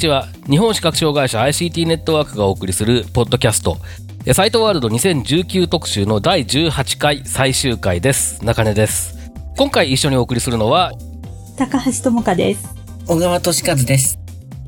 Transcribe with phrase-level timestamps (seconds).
[0.00, 3.76] ちは日本視覚障害者 ICT ネットワークがお送りするポッドキャスト
[4.24, 9.18] えサイトワールド2019特集の第18回最終回です中根です
[9.56, 10.92] 今回一緒にお送りするのは
[11.60, 12.74] 高橋智香です。
[13.06, 14.18] 小川俊和です。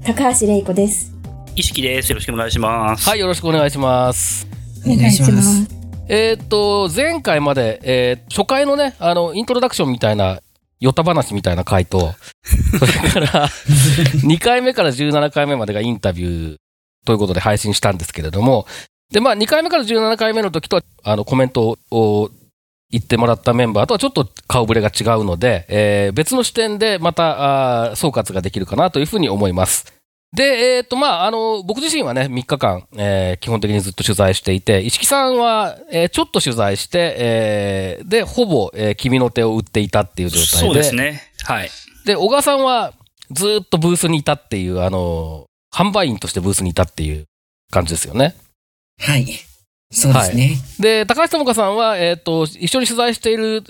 [0.05, 1.11] 高橋玲子です。
[1.57, 2.11] 意識です。
[2.11, 3.09] よろしくお願いします。
[3.09, 4.47] はいよろしくお願いします
[4.85, 5.67] お願いします。
[6.09, 10.43] えーっと前回まで、えー初回のねあのイントロダクションみたいな
[10.83, 12.13] ヨタ話みたいな回と
[12.79, 16.57] それから2回目から17回目までがインタビュー
[17.07, 18.67] ということで配信したんですけれども
[19.13, 22.31] でまあ2回目から17回目の時とはあのコメントを
[22.91, 30.02] 言ってもらったメンバーとはちょっと顔ぶれが違うので、えー別の視点でまた総括ができるかなというふうに思います。
[30.35, 40.67] で、えっ、と、まあ、あの、僕自身はね、3日間、えー基本的にずっと取材していて、石木さんは、えーちょっと取材して、えーで、ほぼ、えー君の手を打っていたっていう状態で。
[40.67, 41.23] そうですね。
[41.45, 41.71] はい。
[42.07, 42.95] で、小川さんは、
[43.31, 47.27] ずーっとブースにいたっていう、あの、販売員としてブースにいたっていう
[47.71, 48.35] 感じですよね。
[48.99, 49.27] はい。
[49.91, 50.57] そうですね。
[50.81, 53.63] で、高橋智香さんは、えっ、と、一緒に取材している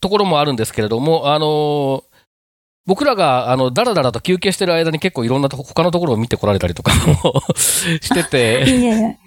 [0.00, 2.04] ところもあるんですけれども、あの
[2.90, 9.08] 僕らが、あの、だらだらと休憩してる間に結構いろんなとこ他のところを見てこられたりとかも していて、やいやいや。
[9.10, 9.18] え、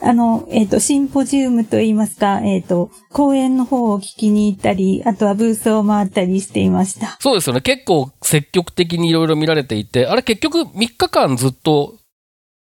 [0.00, 7.16] あの、えっ、と、シンポジウムといいますか、えっ、と、講演の方を聞きに行ったり、あとはブースを回ったりしていました。
[7.18, 7.60] そうですよね。
[7.60, 11.96] 結構積極的にいろいろ見られていて、あれ結局3日間ずっと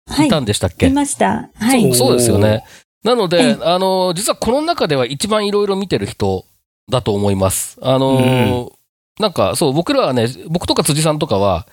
[0.09, 1.49] はいたんでしたっけ、いました。
[1.53, 1.81] はい。
[1.81, 2.63] そうそうですよね。
[3.03, 6.45] なのえでえ、あの、実はこの中では一番いろいろ見てる人
[6.89, 7.77] だと思います。
[7.81, 8.71] あの、
[9.19, 11.67] なんかそう、僕らはね、僕とか辻さんとかは、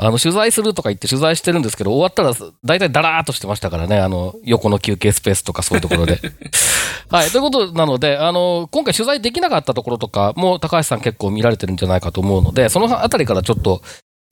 [0.00, 2.32] あの、取材するとか言って取材してるんですけど、終わったら
[2.64, 6.20] 大体ダラーっとしてましたからね、あの、横の休憩スペースとかそういうところで。
[7.10, 13.82] はい、ということなので、あの、今回取材できなかったところとかも高橋さん結構見られてるんじゃないかと思うので、そのあたりからちょっと、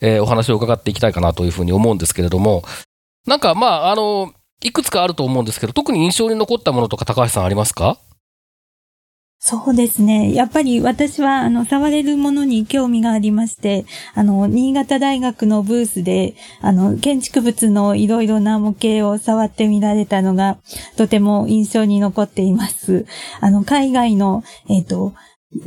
[0.00, 2.62] えーお話を伺っていきたいかなというふうに思うんですけれども、
[3.26, 4.30] なんかまあ、あの、
[4.62, 7.98] いくつかあると思うんですけど、特に印象に残ったものとか高橋さんありますか？
[9.48, 10.34] そうですね。
[10.34, 20.58] やっぱり私は、あの、触れるものに興味がありまして、あの、新潟大学のブースで、あの、建築物のいろいろな模型を触ってみられたのが、
[20.96, 23.06] とても印象に残っています。
[23.38, 25.14] あの、海外の、えっ、と、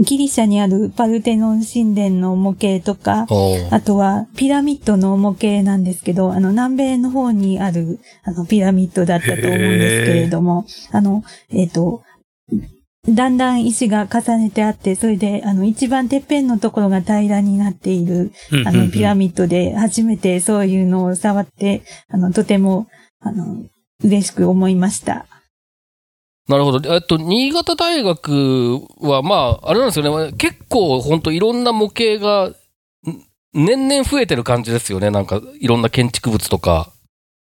[0.01, 3.28] ギリシャにあるパルテノン神殿の模型とか、
[3.72, 12.03] あとはピラミッドの模型なんですけど、あの南米の方にあるあのピラミッドだったと思うんですけれども、あの、えっ、と、
[13.08, 18.32] だんだん石が重ねてあって、それであの一番てっぺんのところが平らになっている
[18.66, 22.88] あのピラミッドで初めてそういうのを触って、あのとても
[23.20, 23.64] あの
[24.04, 25.26] 嬉しく思いました。
[26.50, 26.94] なるほど。
[26.96, 30.34] えっと、新潟大学は、まあ、あれなんですよね。
[30.34, 32.56] 結構、本当いろんな模型が、ん
[33.54, 35.12] 年々増えてる感じですよね。
[35.12, 36.92] なんか、いろんな建築物とか。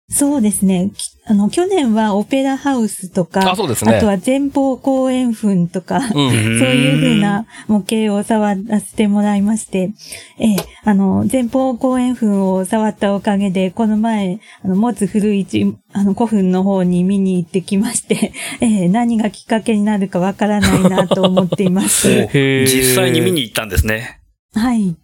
[0.10, 0.92] そうですね。
[1.26, 3.96] きあの、去年はオペラハウスとか、あ、そうですね。
[3.96, 6.04] あとは前方後円墳とか、うん。
[6.14, 9.92] そういうふうな模型を触らせてもらいまして、
[10.40, 22.08] ええ、あの、前方後円墳を触ったおかげで、この前、あの、持つ古いちあの、古墳の方に見に行ってきまして、 ええ、何がきっかけになるかわからないなと思っています。
[22.34, 24.20] 実際に見に行ったんですね。
[24.54, 24.96] はい。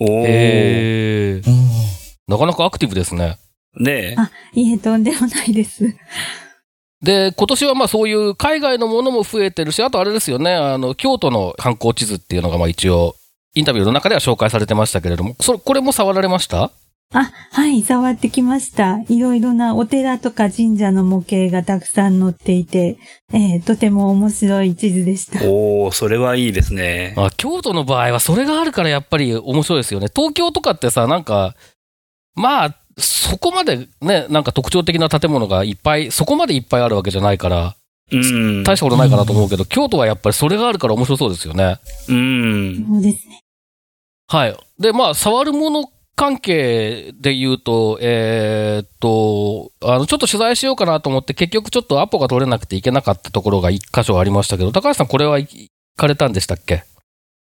[0.00, 1.42] おー
[2.28, 3.38] なかなかアクティブですね。
[3.78, 4.14] ねえ。
[4.18, 5.94] あ、いえ、とんでもないです。
[7.02, 13.14] で、今年はまあそういう海外のものも増えてるし、あとあれですよね、あの、京都の観光地図っていうのがまあ一応、
[13.54, 16.70] インタビューの中では紹介されてましたけれども、それ、これも触られました？
[17.12, 18.98] あ、はい、触ってきました。
[19.08, 22.98] いろいろなお寺とか神社の模型がたくさん載っていて、
[23.32, 25.44] ええ、とても面白い地図でした。
[25.44, 27.14] おー、それはいいですね。
[27.16, 30.08] あ京都の場合はそれがあるからやっぱり面白いですよね。
[30.14, 31.54] 東京とかってさ、なんか、
[32.34, 37.76] まあ、そこまでね、なんか特徴的な建物がいっぱい、そこまでいっぱいあるわけじゃないから、
[38.12, 38.62] うん。
[38.62, 41.78] 大したことないかなと思うけど、京都はやっぱりそれがあるから面白そうですよね。
[42.08, 42.86] うん。
[42.88, 43.40] そうですね。
[44.28, 44.56] はい。
[44.78, 56.84] で、まあ、触るもの関係で言うと、えーっと、あの、ちょっと取材しようかなと思って、結局ちょっとアポが取れなくていけなかったところが一箇所ありましたけど、高橋さんこれは行かれたんでしたっけ？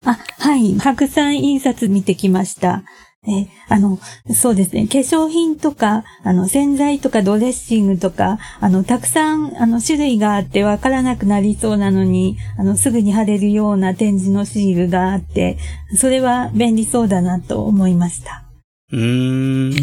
[0.05, 0.79] あ、はい。
[0.79, 2.83] 白山印刷見てきました。
[3.27, 3.99] え、あの、
[4.33, 4.87] そうですね。
[4.87, 15.59] 化粧品とか、あの、洗剤とかドレッシングとか、あの、たくさん、あの、種類があってわからなくなりそうなのに、あの、すぐに貼れるような展示のシールがあって、
[15.95, 18.43] それは便利そうだなと思いました。
[18.91, 19.73] うーん。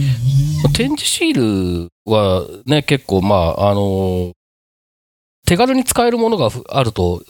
[0.72, 4.32] 展示シールはね、結構、まあ、あの、
[5.46, 7.22] 手軽に使えるものがふあると、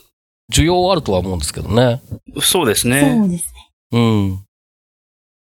[0.51, 2.01] 需要あるとは思うんですけどね。
[2.41, 3.21] そうですそね。
[3.23, 3.71] うですね。
[3.91, 4.48] うん。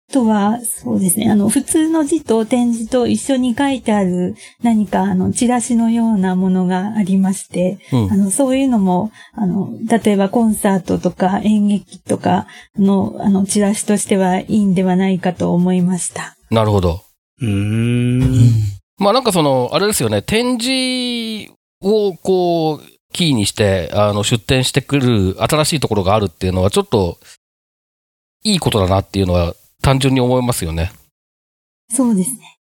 [0.09, 1.29] あとは、そうですね。
[1.29, 16.37] あの、普通の字と展示と一緒に書いてある何か、あの、チラシのようなものがありまして、うんあの、そういうのも、あの、例えばコンサートとか演劇とかの、あの、チラシとしてはいいんではないかと思いました。
[16.49, 17.01] なるほど。
[17.41, 18.21] うーん。
[18.99, 21.51] まあなんかその、あれですよね、展示
[21.81, 22.81] をこう、
[23.11, 27.17] キーにして、あの、出展してくる新しいところがあるっていうのは、ちょっと、
[28.43, 29.53] いいことだなっていうのは、
[29.87, 30.91] 単純に思いますよね。
[31.89, 32.57] そうですね。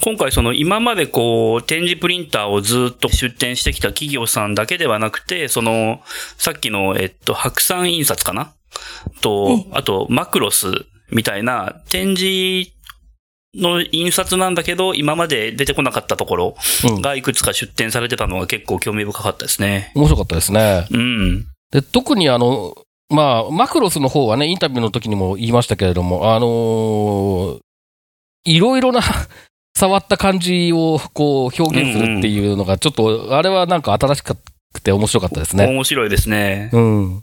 [0.00, 6.02] 今回その今までこう展示プリンターをずっと出展してきた企業さんだけではなくて、その
[6.38, 8.52] さっきのえっと白山印刷かな？
[9.22, 12.70] とええ、あとマクロスみたいな展示
[13.56, 16.56] の印刷なんだけど、今まで出てこなかったところ
[16.88, 17.02] うん。
[17.02, 19.90] がいくつか出展されてたのが結構興味深かったですね。
[19.96, 20.86] 面白かったですね。
[20.92, 21.46] うん。
[21.72, 22.72] で、特にあの、
[23.10, 27.60] まあ、マクロスの方はね、インタビューの時にも言いましたけれども、あのー
[28.46, 29.00] いろいろな
[29.76, 34.36] 触った感じをこう表現するっていうのが、ちょっと、あれはなんか新しく
[34.82, 35.66] て面白かったですね。
[35.66, 36.68] 面白いですね。
[36.72, 37.22] うん。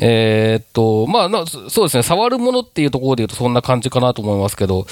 [0.00, 4.86] えーっと、まあな、そそうですね、触るものっていうところで言うとそんな感じかなと思いますけど、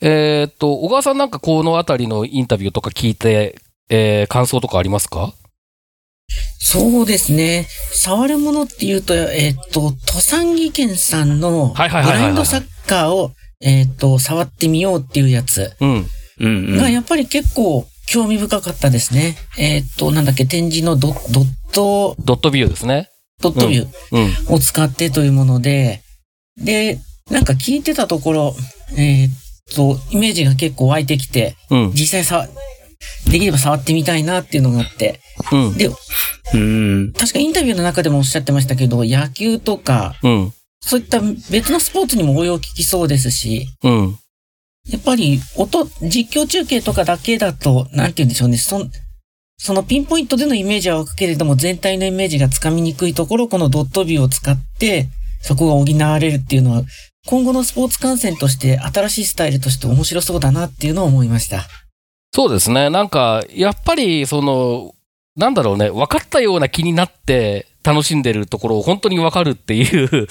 [0.00, 3.56] えーっと、小川さんなんかこのあたりのインタビューとか聞いて、
[3.90, 5.32] えー感想とかありますか？
[6.68, 7.66] そうですね。
[7.92, 16.06] 触るものっていうと、えっ、と、土産技研さんのブラインドサッカーを、えっ、と、触ってみようっていうやつうん。
[16.40, 16.76] うんうん。
[16.76, 19.36] がやっぱり結構興味深かったですね。
[19.56, 23.10] えっ、と、なんだっけ、展示のドドット、ドットビューですね。
[23.40, 24.54] ドットビューうん。
[24.54, 26.02] を使ってというもので、
[26.58, 26.98] で、
[27.30, 28.56] なんか聞いてたところ、
[28.96, 29.28] えっ、
[29.74, 31.90] と、イメージが結構湧いてきて、うん。
[31.92, 32.48] 実際さ、
[33.30, 35.20] できれば触ってみたいなっていうのがあって、
[35.52, 35.76] うん。
[35.76, 35.90] で、
[36.54, 37.12] うん。
[37.12, 40.52] 確かインタビューの中でもおっしゃってましたけど、野球とか、うん。
[40.80, 44.18] そういった別のスポーツにも応用聞きそうですし、うん。
[44.88, 48.90] やっぱり音、実況中継とかだけだと、なんて言うんでしょうね、そん
[49.58, 55.08] そのピンポイントでのイメージは湧くけれども、全体のイメージがつかみにくいところ、このドットビューを使って、
[55.40, 56.82] そこが補われるっていうのは、
[57.26, 61.66] 今後のスポーツ観戦として、新しいスタイルとして面白そうだなっていうのを思いました。
[62.32, 62.90] そうですね。
[62.90, 64.94] なんか、やっぱり、その、
[65.36, 70.28] なんだろうね、分かったような気になって楽しんでるところを本当に分かるっていう、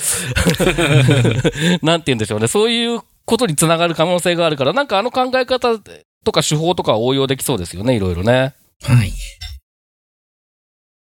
[1.86, 2.48] なんて言うんでしょうね。
[2.48, 5.78] そういうことにつながる可能性があるから、なんかあの考え方
[6.24, 8.54] とか手法とかは応用できそうですよね、いろいろね。
[8.84, 9.14] はい。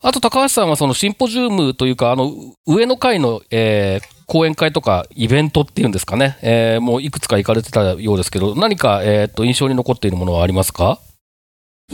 [0.05, 2.33] あと、高橋さんはそのシンポジウムというか、あの、
[2.67, 10.99] 上の階の、えー講演会とかイベントっていうんですかね、えーもういくつか行かれてたようですけど、何か、えーっと、印象に残っているものはありますか？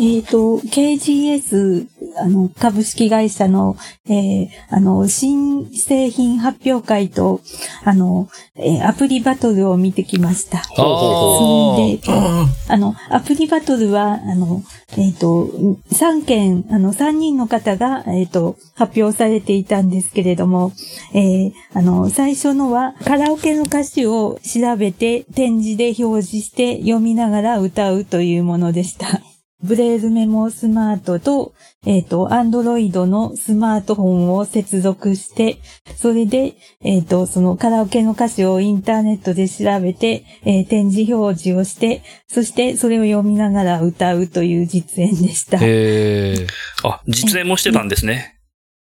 [0.00, 7.40] えっ、と、KGS、あの、株式会社の、えーあの、新製品発表会と、
[7.84, 10.58] あの、えーアプリバトルを見てきました。
[10.58, 14.62] あーで、ああの、アプリバトルは、あの、
[14.96, 15.50] えっ、と、
[15.90, 20.72] 3件、あの、3人の方が、えっ、と、発表されていたんですけれども、
[21.12, 29.20] えーあの、最初のは、カラオケの歌詞を調べて、展示で表示して読みながら歌うというものでした。
[29.62, 31.52] ブレールメモスマートと、
[31.84, 35.58] えっ、と、アンドロイドのスマートフォンを接続して、
[35.96, 45.58] それで、えっ、と、そのカラオケの歌詞をインターネットで調べて、えー展示表示をして、そしてそれを読みながら歌うという実演でした。
[45.60, 46.46] へー
[46.84, 48.38] あ、実演もしてたんですね。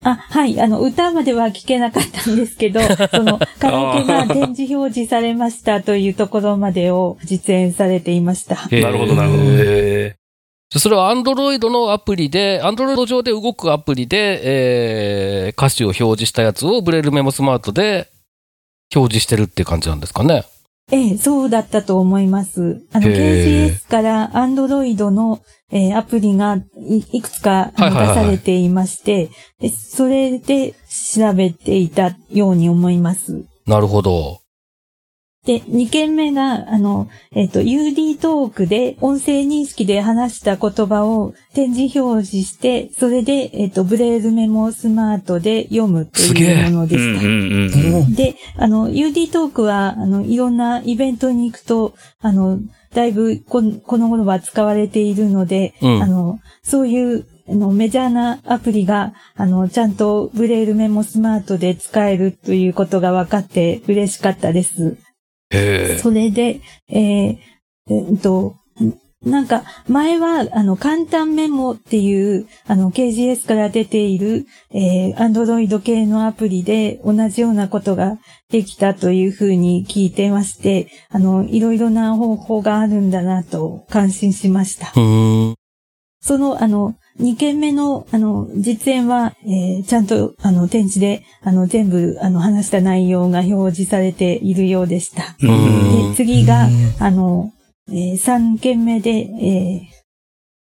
[0.03, 0.59] あ、はい。
[0.59, 2.81] あの、歌までは聞けなかったんですけど、
[3.13, 8.55] その、カラオケが展示表示されましたというところまでを実演されていました。
[8.71, 10.22] なるほど、なるほど。
[10.75, 18.09] へそれは Android のアプリで、Android 上で動くアプリで、えー歌詞を表示したやつをブレールメモスマートで
[18.95, 20.45] 表示してるっていう感じなんですかね。
[20.91, 22.81] ええ、そうだったと思います。
[22.91, 30.73] あの、へー KGS から Android の、えーアプリがいいくつか出されていまして、でそれで
[31.15, 33.45] 調べていたように思います。
[33.65, 34.42] なるほど。
[35.45, 47.19] で、2件目が、あの、えっ、と、UD トークで音声認識で話した言葉を展示表示して、それで、えっ、と、ブレールメモスマートで読むというものでした。
[47.19, 48.13] うんうんうん。
[48.13, 52.59] おで、あの、UD トークは、あの、いろんなイベントに行くと、あの、
[52.93, 64.97] だいぶこの頃は使われているので、うんあの、そういう、あの、メジャーなアプリが、あの、ちゃんとブレールメモスマートで使えるということが分かって嬉しかったです。
[65.99, 67.37] それで、えー
[67.89, 68.55] えっと、
[69.25, 78.17] なんか、前は、あの、簡単メモっていう、あの、KGS から出ている、えー、Android 系のアプリで同じようなことが
[78.49, 84.91] できたというふうに聞いてまして、あの、いろいろな方法があるんだなと感心しました。
[86.19, 95.35] その、あの、2件目の、あの、実演は、えーちゃんと、あの、展示で、あの、全部、あの、話した内容が表示されているようでした。
[95.39, 97.51] で、次がうん、あの、
[97.89, 99.89] えー、3件目で、え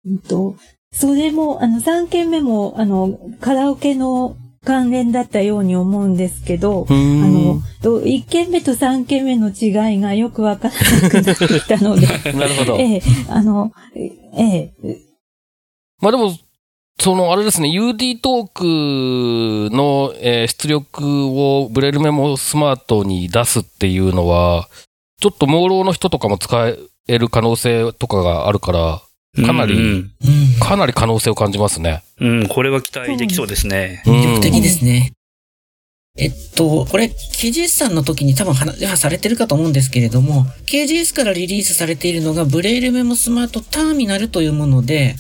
[0.07, 0.55] ーうんと、
[0.91, 12.77] それも、あの、3件目も、あの、カラオケの関連だったように思うんですけど、あの、と1件目と3件目の違いがよくわからなくなってきたので、 なるほど。
[12.77, 15.08] ええあの、ええ
[16.01, 16.37] まあでも、
[16.99, 24.67] その、あれですね、UD トークの、えー出力をブレルメモスマートに出すっていうのは、
[25.21, 26.73] ちょっと朦朧の人とかも使
[27.07, 29.01] える可能性とかがあるから、
[29.45, 30.11] かなりうんうん。
[30.59, 32.03] かなり可能性を感じますね。
[32.19, 34.03] うん、これは期待できそうですね。
[34.05, 35.13] うん魅力的ですね。
[36.17, 45.15] えっと、これ、KGS さんの時に多分話はされてるかと思うんですけれども、KGS からリリースされているのが、ブレイルメモスマートターミナルというもので、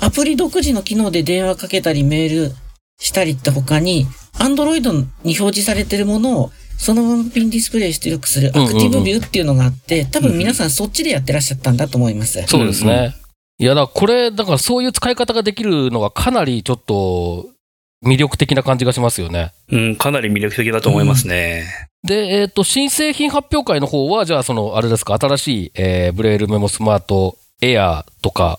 [0.00, 2.54] アプリ独自の機能で電話かけたりメール
[2.98, 4.80] したりって他に、Android
[5.24, 12.42] に表示されているものを、そのままピンディスプレイ出力するアクティブビューっていうのがあって、多分皆さんそっちでやってらっしゃったんだと思います。
[12.46, 13.14] そうですね。
[13.58, 17.46] いや、だからこれ、だからそういう使い方ができるのはかなりちょっと
[18.04, 19.52] 魅力的な感じがしますよね。
[19.70, 21.66] うん、かなり魅力的だと思いますね。
[22.02, 28.58] で、えっ、と、新製品発表会の方は、じゃあ、その、あれですか、新しい、えーブレールメモスマートエアーとか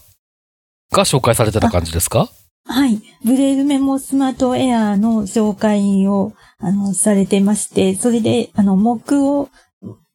[0.93, 2.29] が紹介されてた感じですか？
[2.65, 3.01] はい。
[3.25, 9.49] ブレールメモスマートエアーの紹介を、あの、されてまして、それで、あの、モックを、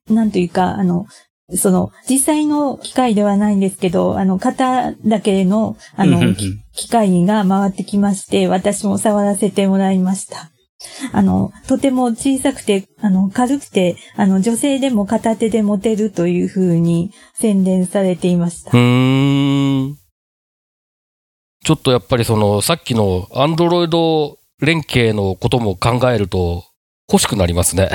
[0.08, 1.04] なんというか、あの、
[1.54, 10.50] その、実際の機械ではないんですけど、あの、型だけの、あのうんうんうん、き機械が回ってきまして、私も触らせてもらいました。
[11.12, 18.74] あの、とても小さくて、あの、軽くて、あの、女性でも片手で持てるというふうに宣伝されていましたう。
[18.74, 19.97] ーん。
[21.64, 26.64] ちょっとやっぱりその、さっきのアンドロイド連携のことも考えると、
[27.10, 27.88] 欲しくなりますね。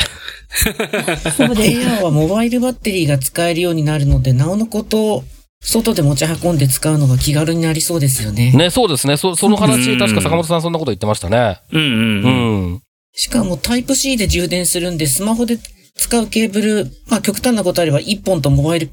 [1.38, 1.79] そうです。
[1.79, 5.24] エアーはモバイルバッテリーが使えるようになるので、なおのこと、
[5.62, 8.51] 外で持ち運んで使うのが気軽になりそうですよね。
[8.51, 9.15] ね、そうですね。
[9.17, 11.62] そその話、うん確か坂本さんそんなこと言ってましたね。
[11.72, 12.29] ううんうんう
[12.72, 12.74] ん。
[12.74, 12.82] ん。
[13.13, 15.58] しかもタイプ C で充電するんで、スマホで
[15.96, 18.89] 使うケーブル、まあ極端なことあれば1本とモバイル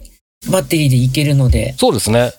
[0.50, 2.33] バッテリーでいけるので、そうですね。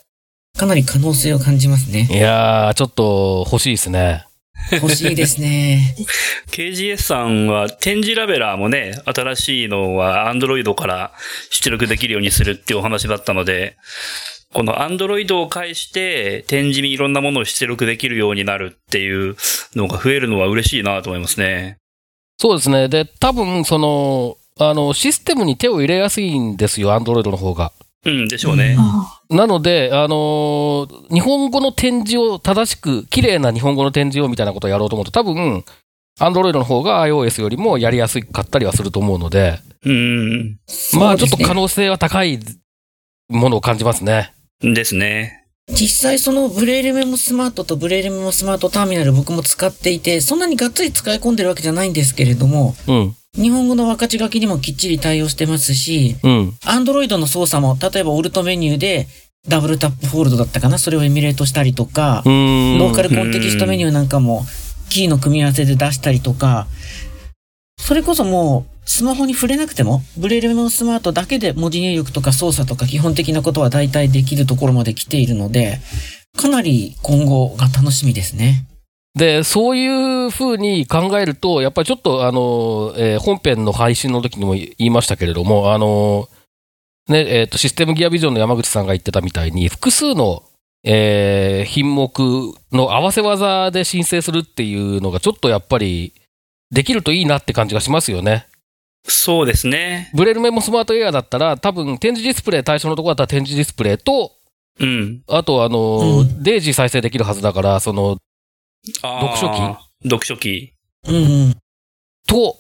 [0.58, 2.08] かなり可能性を感じますね。
[2.12, 4.26] いやー、ちょっと欲しいですね。
[4.72, 5.96] 欲しいですね。
[6.52, 11.14] KGS さんは展示ラベラーもね、新しいのは Android から
[11.50, 13.78] 出力できるようにするっていうお話だったので、
[14.54, 19.36] この Android を介して展示にいろんなものを出力できるようになるっていう
[19.76, 21.78] のが増えるのは嬉しいなと思いますね。
[22.38, 22.90] そうですね。
[22.90, 27.72] で、多分、その、あの、システムに手を入れやすいんですよ、アンドロイドの方が。
[28.04, 28.76] うん、でしょうね。
[28.80, 35.64] あなので、あのー日本語の展示を正しく、綺麗な日本語の展示をみたいなことをやろうと思うと、多分、
[36.20, 40.60] アンドロイドの方が iOS よりもやりやすかったりはすると思うので、うん、
[41.00, 42.40] まあちょっと可能性は高い
[43.30, 44.34] ものを感じますね。
[44.62, 45.41] ですね。
[45.72, 59.08] 実際そのブレイルメモスマートとブレイルメモスマートターミナル僕も使っていて、そんなにがっつり使い込んでるわけじゃないんですけれども、うん、日本語の分かち書きにもきっちり対応してますし、うん、アンドロイドの操作も、例えばオルトメニューで
[59.48, 62.22] ダブルタップホールドだったかなそれをエミュレートしたりとか。
[62.26, 64.46] ローカルコンテキストメニューなんかも
[64.90, 66.68] キーの組み合わせで出したりとか、
[67.82, 75.80] それこそもうスマホに触れなくても、ブレイルメモスマートだけで文字入力とか操作とか基本的なことは大体できるところまで来ているので、
[76.38, 78.66] かなり今後が楽しみですね。
[79.16, 86.30] で、そういうふうに考えると、やっぱりちょっと、あの、えー本編の配信の時にも言いましたけれども、あの、
[87.10, 90.44] ね、えっ、と、システムギアビジョンの山口さんが言ってたみたいに、複数の、
[90.84, 92.10] えー品目
[92.72, 96.14] の合わせ技で申請するっていうのが、ちょっとやっぱり、
[96.72, 98.48] できるといいなって感じがしますよね。
[99.08, 100.12] そうですね。
[100.14, 104.32] ブレルメモスマートエアだったら、多分展示ディスプレイ対象のところだったら展示ディスプレイと、
[104.80, 105.22] うん。
[105.28, 108.18] あとあの、うデイジー再生できるはずだから、その、
[109.02, 110.04] 読書機？
[110.04, 110.74] 読書機。
[111.08, 111.56] うんうん。
[112.28, 112.58] と、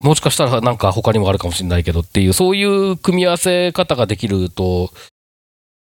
[0.00, 4.90] もしかしたらなんか他にもあるかもしれないけどっていう、そういう組み合わせ方ができると、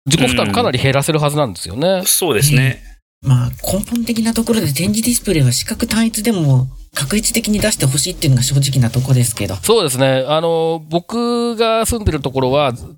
[0.06, 2.02] 自己負担かなり減らせるはずなんですよね。
[2.06, 2.82] そうですね。
[3.22, 9.54] まあ、根本的なところで展示ディスプレイは視覚単一でも確率的に出してほしいっていうのが正直なとこですけど。
[9.56, 10.24] そうですね。
[10.26, 12.88] あの、僕が住んでるところは、ず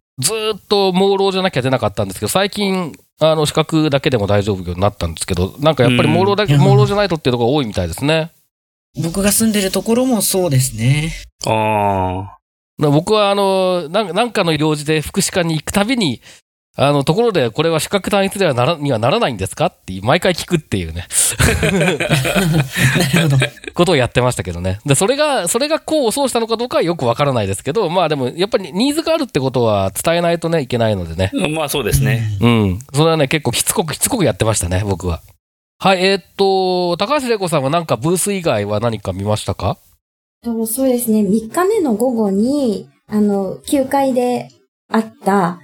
[0.56, 8.30] っと朦朧じゃなきゃ出なかったんですけど、最近、あの、視覚だけでも大丈夫になったんですけど、なんかやっぱり朦朧だけ、うん朦朧じゃないとっていうところが多いみたいですね。
[9.02, 11.12] 僕が住んでるところもそうですね。
[11.46, 12.38] あ
[12.80, 12.90] あ。
[12.90, 16.20] 僕は、あの、なんなんかの用事で福祉課に行くたびに、
[16.76, 21.06] あの、ところでこれは視覚単一ではならにはならないんですかって毎回聞くっていうね、
[21.62, 23.36] なるほど。
[23.74, 24.80] ことをやってましたけどね。
[24.84, 31.30] で、それが、それが功を奏したのかどうかはよくわからないですけど、まあでも、やっぱりニーズがあるってことは伝えないとね、いけないのでね。
[31.54, 32.38] まあそうですね。
[32.40, 32.78] うん。
[32.92, 35.20] それはね、結構きつこく、しつこくやってましたね、僕は。
[35.78, 39.76] はい、えーっと、高橋玲子さんはなんかブース以外は何か見ましたか？
[40.42, 44.48] とそうですね、3日目の午後に、あの、9階で
[44.90, 45.63] あった、うん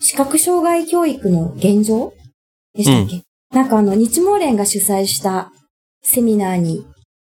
[0.00, 2.12] 視覚障害教育の現状
[2.74, 3.22] でしたっけ、
[3.56, 5.52] なんかあの、日毛連が主催した
[6.02, 6.84] セミナーに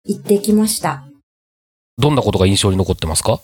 [0.04, 1.04] 行ってきました。
[1.98, 3.40] どんなことが印象に残ってますか？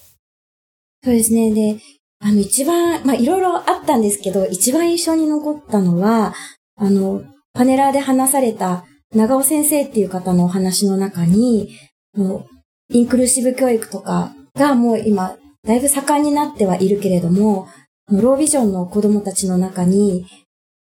[1.05, 1.53] そうですね。
[1.53, 1.81] で、
[2.21, 6.35] あの、一番、まあ、いろいろあったんですけど、一番印象に残ったのは、
[6.77, 7.23] あの、
[7.53, 8.85] パネラーで話された
[9.15, 11.77] 長尾先生っていう方のお話の中に、
[12.15, 12.47] も
[12.91, 17.69] うインクルーシブ教育とかがもう今、だいぶ盛んになってはいるけれども、
[18.11, 20.27] ロービジョンの子供たちの中に、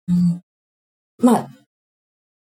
[0.09, 0.41] あの
[1.23, 1.49] まあ、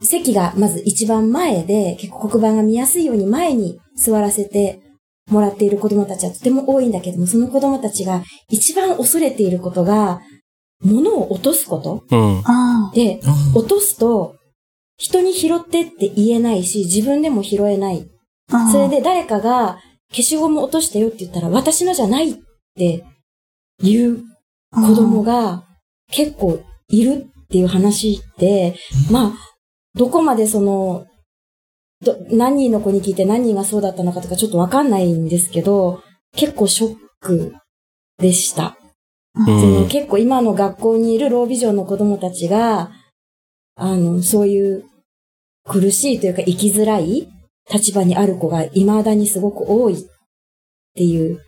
[0.01, 4.81] 席がまず一番前で、結構黒板が見やすいように前に座らせて
[5.29, 10.21] もらっている子供たちはとても多いんだけども、その子供たちが一番恐れていることが、
[10.81, 12.41] 物を落とすことうん。
[12.45, 14.35] あで、うん落とすと、
[14.97, 18.07] 人に拾ってって言えないし、自分でも拾えない。
[18.51, 18.69] あ。
[18.71, 19.79] それで誰かが
[20.11, 22.35] 消しゴム落としたよって言ったら、私のじゃないっ
[22.75, 23.03] て
[23.81, 24.23] いう
[24.75, 25.63] 子供が
[26.11, 28.75] 結構いるっていう話で、
[29.11, 29.33] まあ、
[29.95, 31.05] どこまでその、
[32.01, 36.03] ど何人の子に聞いて何人がそうだったのかとかちょっとわかんないんですけど、
[36.35, 37.53] 結構ショック
[38.17, 38.77] でした。
[39.35, 39.87] うそのん。
[39.87, 42.91] 結構今の学校にいるロービジョンの子供たちが、
[43.75, 44.85] あの、そういう
[45.65, 47.27] 苦しいというか生きづらい
[47.71, 49.97] 立場にある子が未だにすごく多いっ
[50.93, 51.41] ていう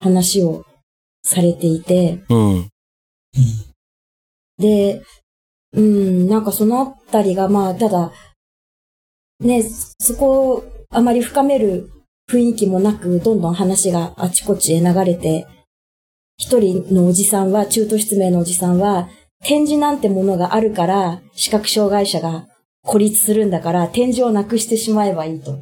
[0.00, 0.64] 話を
[1.24, 2.68] されていて、うん。
[4.58, 5.02] で、
[5.72, 8.12] うん、なんかそのあたりが、まあ、ただ、
[9.40, 9.64] ね、
[9.98, 11.90] そこをあまり深める
[12.30, 15.46] 雰囲気もなく、どんどん話があちこちへ流れて、
[16.36, 19.08] 一人のおじさんは、中途失明のおじさんは、
[19.42, 22.46] 展示なんてものがあるから、視覚障害者が
[22.82, 25.58] 孤立するんだから、展示をなくしてしまえばいいと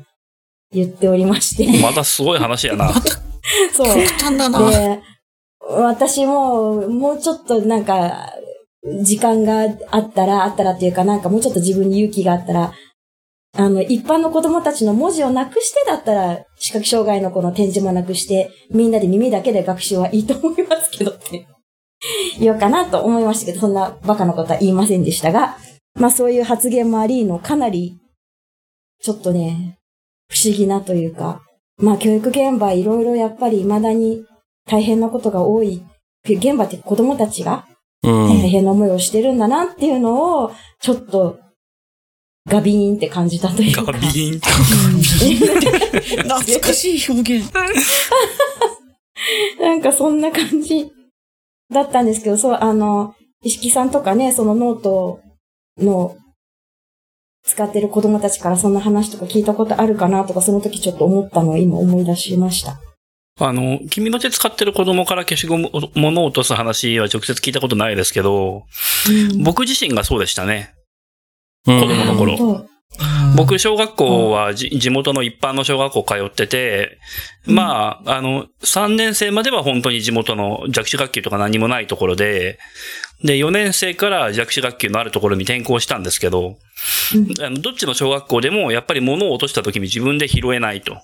[0.70, 1.82] 言っておりまして。
[1.82, 2.92] またすごい話やな。
[3.72, 3.86] そう。
[3.86, 4.70] 極端だな。
[4.70, 5.00] で、
[5.80, 8.32] 私も、もうちょっとなんか、
[9.02, 12.72] 時間があったら、あったらっていうかなんかもうちょっと自分に勇気があったら、
[13.54, 21.46] あの、一般の子供たちの文字をなくしてだったら、視覚障害の子の展示もなくして、みんなで耳だけで学習はいいと思いますけどって、
[22.40, 25.58] 言おうかなと思いましたけど、そんなバカなことは言いませんでしたが、
[25.94, 27.98] まあそういう発言もありの、かなり、
[29.02, 29.78] ちょっとね、
[30.28, 31.42] 不思議なというか、
[31.76, 34.24] まあ教育現場いろいろやっぱり未だに
[34.66, 35.84] 大変なことが多い。
[36.24, 37.66] 現場って子供たちが
[38.02, 38.28] うん。
[38.28, 41.38] 大変な思いをしてるんだなっていうのを、ちょっと、
[42.48, 43.84] ガビーンって感じたというか。
[43.84, 44.40] ガビーン。
[46.28, 47.48] 懐かしい表現。
[49.60, 50.90] なんかそんな感じ
[51.72, 55.20] だったんですけど、そう、あの、石木さんとかね、そのノート
[55.78, 56.16] の
[57.44, 62.80] 使ってる子供たちからそんな話とか聞いたことあるかなとか、その時ちょっと思ったのを今思い出しました。
[63.46, 68.64] あの、君の手使ってる子供から消しゴム、物を落とす話は直接聞いたことないですけど、
[69.42, 70.74] 僕自身がそうでしたね。
[71.66, 71.80] うん。
[71.80, 72.36] 子供の頃。
[72.36, 72.68] そう
[73.36, 76.98] 僕、小学校はじ地元の一般の小学校通ってて、
[77.46, 82.58] まあ、あの、3年生までは本当に地元の弱視学級とか何もないところで、
[83.24, 86.56] で、4年生から弱視学級のあるところに転校したんですけど、
[87.40, 91.00] あのどっちの小学校でもやっぱり物を落とした時に自分で拾えないと。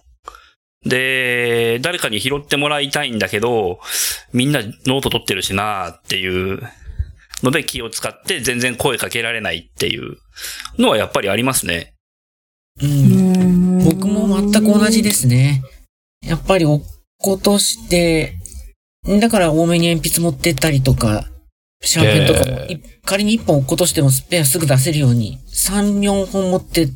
[0.85, 3.81] で、誰かに拾ってもらいたいんだけど、
[4.33, 6.63] みんなノート取ってるしなっていう
[7.43, 10.19] ので気を使って全然声かけられないっていう
[10.79, 11.95] のはやっぱりありますね。
[12.81, 12.87] う。
[12.87, 15.63] うんん僕も全く同じですね。
[16.23, 16.81] やっぱり落っ
[17.19, 18.35] ことして、
[19.05, 21.25] だから多めに鉛筆持ってったりとか、
[21.81, 26.93] シャーペンとかも、へい仮に1本落っことしてもスペアすぐ出せるように、3、4本持ってっ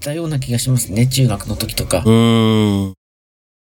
[0.00, 2.10] たような気がしますね、中学の時とかう。
[2.10, 2.94] ーん。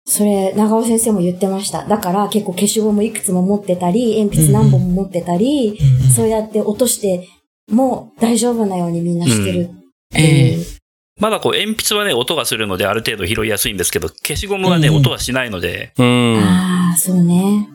[0.05, 1.85] それ、長尾先生も言ってました。
[1.85, 5.77] だから結構消しゴムいくつも持ってたり、鉛筆何本も持ってたり、
[6.13, 7.27] そうやって落として
[7.69, 9.69] も大丈夫なようにみんなしてるっ
[10.13, 10.57] ていう。
[10.57, 10.83] ええ
[11.19, 16.37] まだこう、鉛筆はね、音がするのである程度拾いやすいんですけど、消しゴムはね、うん音はしないので、うん。
[16.39, 17.69] ああ、そうね。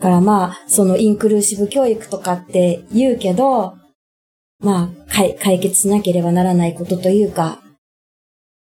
[0.00, 3.76] だからまあ、そのインクルーシブ教育とかって言うけど、
[4.58, 7.62] まあ、解解決しなければならないことというか、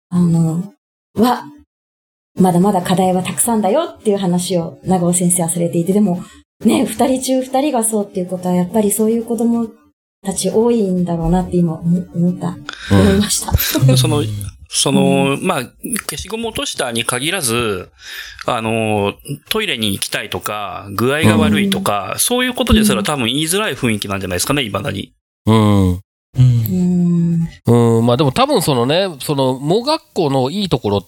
[0.10, 0.74] あの、
[1.16, 1.44] は、
[2.40, 6.24] まだまだ課題はたくさんだよっていう話を長尾先生はされていて、でも、
[6.66, 9.68] ね、二人中二人がそうっていうことは、やっぱりそういう子供
[10.24, 12.58] たち多いんだろうなって今思思った、
[12.92, 13.56] 思いました。
[13.98, 14.24] その、
[14.76, 15.64] その、まあ、
[16.10, 17.92] 消しゴム落としたに限らず、
[18.48, 19.14] あの、
[19.50, 25.14] トイレに行きたいとか、具合が悪いとか、そういうことですら多分言いづらい雰囲気なんじゃないですかね、未だに。
[25.46, 25.90] うん。
[25.90, 26.00] うん
[26.36, 27.98] うーん。
[28.00, 31.06] うん、まあでも多分そのね、その、盲学校のいいところ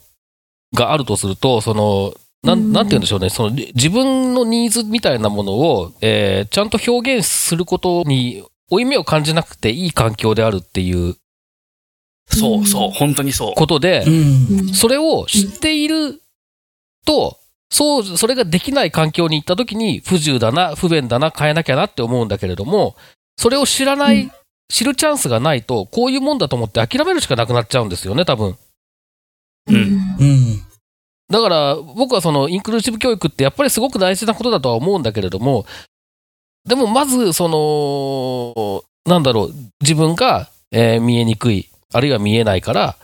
[0.76, 11.16] があるとすると、その、なん、なんて言うんでしょうね、その、自分のニーズみたいなものを、えーちゃんと表現することに、負い目を感じなくていい環境であるっていう。
[12.28, 13.54] そうそう、本当にそう。
[13.56, 14.04] ことで
[14.74, 16.22] それを知っている
[17.06, 17.38] と、
[17.70, 22.96] そう、それができない環境に行った時に不自由だな、不便だな、変えなきゃなって思うんだけれども、
[23.38, 24.32] それを知らない、うん。
[24.68, 28.58] 知るチャンスがないと、こういうもんだと思って諦めるしかなくなっちゃうんですよね、多分。
[29.68, 29.76] うん。
[29.76, 30.65] うん。
[31.30, 35.66] だから、僕はそのインクルーシブ教育ってやっぱりすごく大事なことだとは思うんだけれども、
[36.68, 42.96] でもまず、その、なんだろう、自分が、えー見えにくい、あるいは見えないから、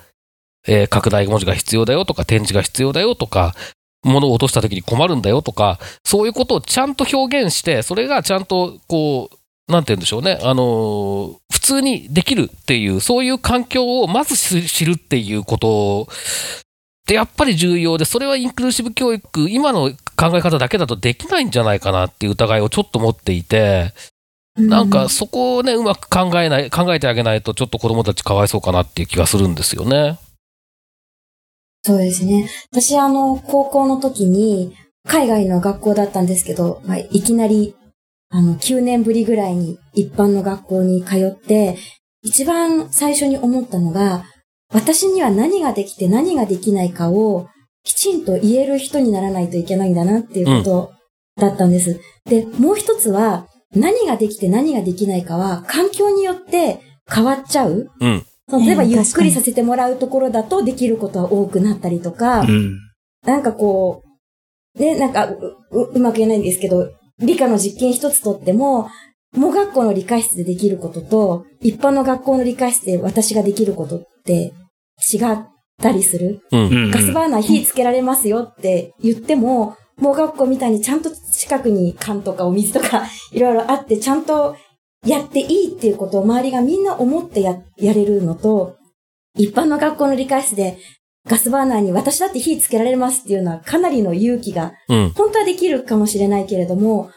[0.67, 3.55] えー拡大文字が必要だよとか、展示が必要だよとか、
[4.03, 16.07] 物を落とした時に困るんだよとか、そういうことをちゃんと表現して、それがちゃんと、こう、なんて言うんでしょうね、あのー普通にできるっていう、そういう環境をまず知るっていうこと
[17.11, 23.93] ってやっぱり重要で、それはインクルーシブ教育、今の考え方だけだとできないんじゃないかなっていう疑いをちょっと持っていて、
[24.55, 30.19] なんかそこをね、うまく考えない、考えてあげないと、ちょっと子供たちかわいそうかなっていう気がするんですよね。
[31.83, 32.47] そうですね。
[32.71, 34.73] 私、あの、高校の時に、
[35.05, 37.75] 海外の学校だったんですけど、まあ、いきなり、
[38.29, 41.77] あの、9年ぶりぐらいに一般の学校に通って、
[42.21, 44.25] 一番最初に思ったのが、
[44.73, 47.47] 私には何ができて何ができないかを、
[47.83, 50.91] きちんと言える人にならないといけないんだなっていうこと
[51.39, 51.99] だったんです。
[52.25, 57.89] で、もう一つは、何ができて何ができないかは、環境によって変わっちゃう。
[57.99, 58.25] うん。
[58.51, 62.79] 例えばうんゆっくりさせてもらうところだとできることは多くなったりとか、うん。
[63.25, 64.03] なんかこ
[64.75, 68.89] う、ね、なんかう、ううまく言えないんですけど、理科の実験一つとっても、
[69.35, 74.53] 盲学校の理科室でできることと、一般の学校の理科室で私ができることって
[75.13, 75.45] 違っ
[75.81, 76.41] たりする？
[76.51, 76.59] うん。
[76.67, 76.91] うん。
[76.91, 84.55] ガスバーナー火つけられますよって言っても、盲学校みたいにちゃんと近くに缶とかお水とか いろいろあって、ちゃんと
[85.05, 88.75] やっていいっていうことを周りがみんな思ってや、やれるのと、
[89.37, 90.77] 一般の学校の理科室で
[91.27, 95.09] ガスバーナーに私だって火つけられますっていうのはかなりの勇気が、うん。
[95.15, 97.09] 本当はできるかもしれないけれども、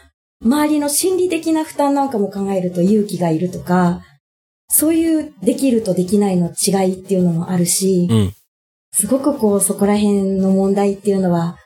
[0.43, 4.03] 周りの心理的な負担なんかも考えると勇気がいるとか、
[4.77, 8.33] そういうできるとできないの違いっていうのもあるし、うん。
[8.93, 11.57] すごくこう、そこら辺の問題っていうのは、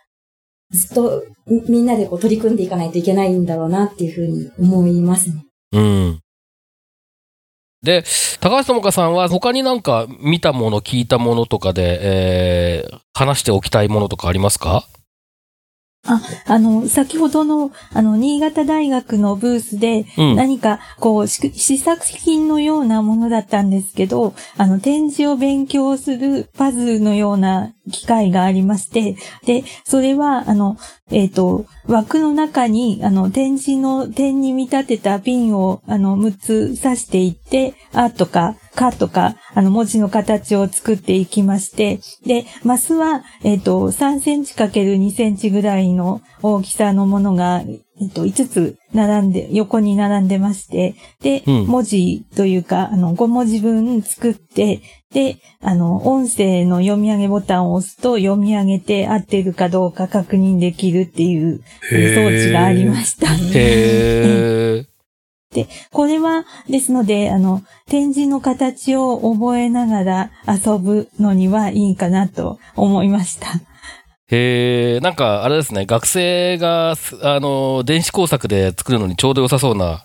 [0.70, 5.46] ずっとみみんなでこう取り組んでいかないといけないんだろうなっていうふうに思いますね。
[5.72, 6.20] うん。
[7.82, 8.04] で、
[8.40, 14.86] 高橋智香さんは他になんか見たもの、聞いたものとかで、えー話しておきたいものとかありますか？
[16.46, 20.36] あの、先ほどの、あの、新潟大学のブースで、うん。
[20.36, 30.78] 何か、こう、し試作品のようなものだったんですけど、あの、展示を勉強するパズルのような機械がありまして、で、それは、あの、
[31.10, 47.64] えっ、と、枠の中に、あの、展示の点に見立てたピンを、あの、6つ刺していって、あとか、かとか、あの、文字の形を作っていきまして、で、マスは、えっ、と、3センチかける2センチぐらいの大きさのものが、
[48.00, 54.80] えっと、5つ並んで、横に並んでまして、で、うん文字というか、あの、5文字分作って、
[55.12, 63.26] で、あの、音声の読み上げボタンを押すと読み上げて合ってるかどうか確認できるっていう装置がありました。
[63.58, 64.97] へー。
[65.92, 73.48] これは、ですので、あの、展示の形を覚えながら遊ぶのにはいいかなと思いました。
[74.30, 80.04] へえ、なんかあれですね、学生が、すあの、電子工作で作るのにちょうど良さそうな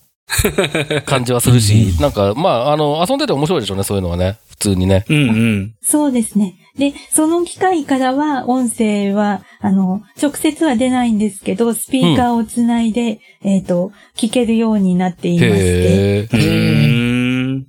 [1.06, 4.38] 感じはするし、なんか、まあ、あの、遊んでて面白いでしょうね、そういうのはね。
[4.50, 5.04] 普通にね。
[5.10, 5.74] うんうん。
[5.82, 6.56] そうですね。
[6.78, 15.56] で、その機械からは、音声は、あの、直接は出ないんですけど、スピーカーをつないで、えっ、と、聞けるようになっていまして。
[15.56, 16.22] へえ。
[16.22, 17.68] うーん。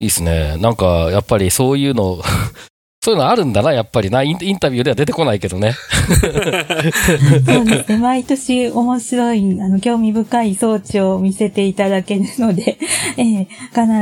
[0.00, 0.58] いいっすね。
[0.58, 2.20] なんか、やっぱりそういうの、
[3.00, 4.22] そういうのあるんだな、やっぱりな。
[4.22, 5.72] インインタビューでは出てこないけどね。
[6.20, 7.98] そうですね。
[7.98, 12.78] 毎年面白い、あの、興味深い装置を見せていただけるので、
[13.16, 13.46] えー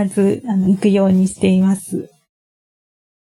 [0.07, 2.11] 必ず、あの、行くようにしています。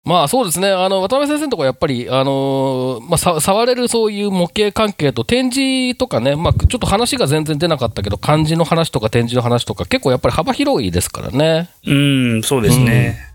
[0.06, 0.70] まあそうですね。
[0.70, 11.70] あの、渡辺先生のところやっぱり、あのーまあさ、触れるそういう模型関係と展示とかね、まあちょっと話が全然出なかったけど、漢字の話とか展示の話とか結構やっぱり幅広いですからね。
[11.88, 12.86] うん、そうですね。
[12.86, 13.35] で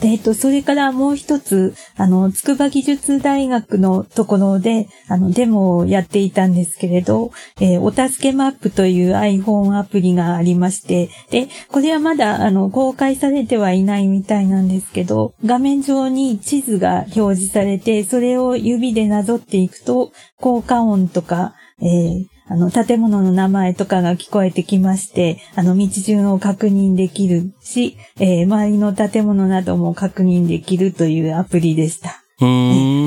[0.00, 32.22] えっと、それからもう一つ、あの、筑波技術大学のところで、あの、デモをやっていたんですけれど、えーお助けマップという iPhone アプリがありまして、で、これはまだ、あの、公開されてはいないみたいなんですけど、画面上に地図が表示されて、それを指でなぞっていくと、効果音とか、えーあの、建物の名前とかが聞こえてきまして、あの、道順を確認できるし、えー周りの建物なども確認できるというアプリでした。
[32.38, 32.44] こ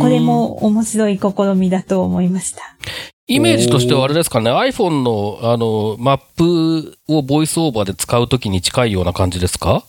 [0.10, 0.20] れ。
[0.20, 2.62] も面白い試みだと思いました。
[3.28, 9.84] イメージとしてはあれですかね、iPhone の、あの、マップをボイスオーバーで使うときに近いような感じですか？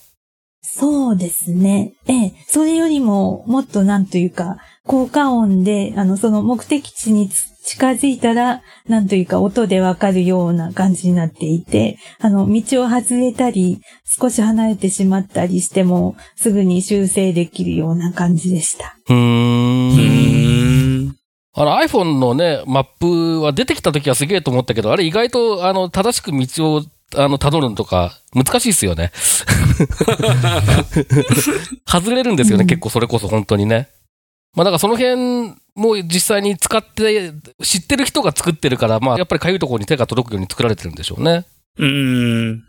[0.62, 1.94] そうですね。
[2.08, 18.96] ええ、それよりももっとなんというか、効果音で、あの、その目的地につ近づいたら、なんというか音でわかるような感じになっていて、あの、道を外れたり、少し離れてしまったりしても、すぐに修正できるような感じでした。
[19.08, 19.16] うー。
[19.16, 19.18] う
[21.08, 21.16] ん。
[21.54, 26.82] あの iPhone のね、マップは出てきたときはすげえと思ったけど、あれ意外と、あの、正しく道を、
[27.16, 29.10] あの、辿るのとか、難しいっすよね。
[31.84, 33.88] 外れるんですよね、うん結構それこそ本当にね。
[34.54, 41.44] まあだからその辺も実際に使って、知ってる人が作ってるから、まあやっぱりかゆいところに手が届くように作られてるんでしょうね。
[41.78, 42.50] うーん。
[42.50, 42.64] うん。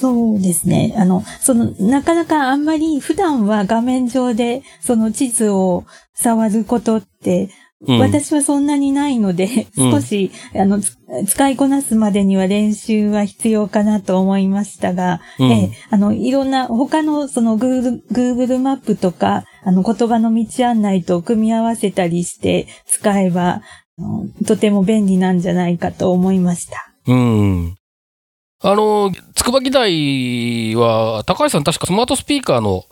[0.00, 0.94] そうですね。
[0.96, 5.84] あの、その、なかなかあんまり普段は画面上でその地図を
[6.14, 7.50] 触ることって、
[7.86, 23.60] うん、私はそんなにないので、うん少し、あの、つ使いこなすまでには練習は必要かなと思いましたが、うんええあの、いろんな他のその Google, Google マップとか、あの、言葉の道案内と組み合わせたりして使えば、
[24.46, 26.90] とても便利なんじゃないかと思いました。
[27.06, 27.76] うん。
[28.62, 32.86] あの、筑波議題は、高橋さん確かスマートスピーカーの、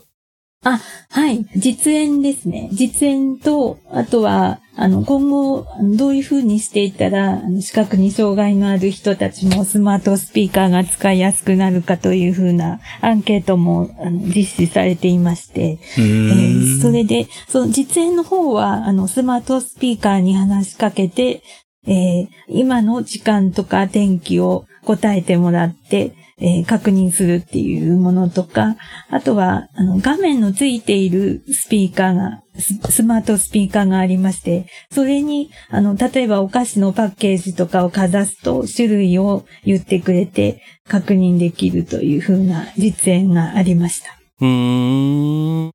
[0.63, 1.47] はい。
[1.57, 2.69] 実演ですね。
[2.73, 5.67] 実演と、あとは、あの、今後、
[5.97, 16.03] どういう風にしていったら、あの視覚に障害のある人たちもスマートスピーカーが使いやすくなるかという風なアンケートもあの実施されていまして、うえ。
[16.03, 21.43] ーそれで、その実演の方は、あの、スマートスピーカーに話しかけて、
[21.87, 28.77] えー今の時間とか天気を答えてもらって、えー確認するっていうものとか、
[29.09, 44.11] あとは、あの、画面のついているスピーカーが、ススマートスピーカーがありまして、それに、あの、例えばお菓子のパッケージとかをかざすと、種類を言ってくれて、確認できるという風な実演がありました。
[44.41, 45.71] うーん。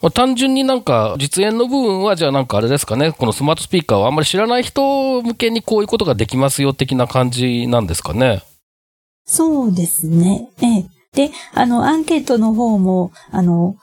[0.00, 8.42] まあ、単純になんか、実演の部分は、じゃあなんかあれですかね、このスマートスピーカーをあんまり知らない人向けにこういうことができますよ的な感じなんですかね。
[9.30, 10.48] そうですね。
[10.62, 10.84] ええ。
[11.12, 13.76] で、あの、アンケートの方も、あの、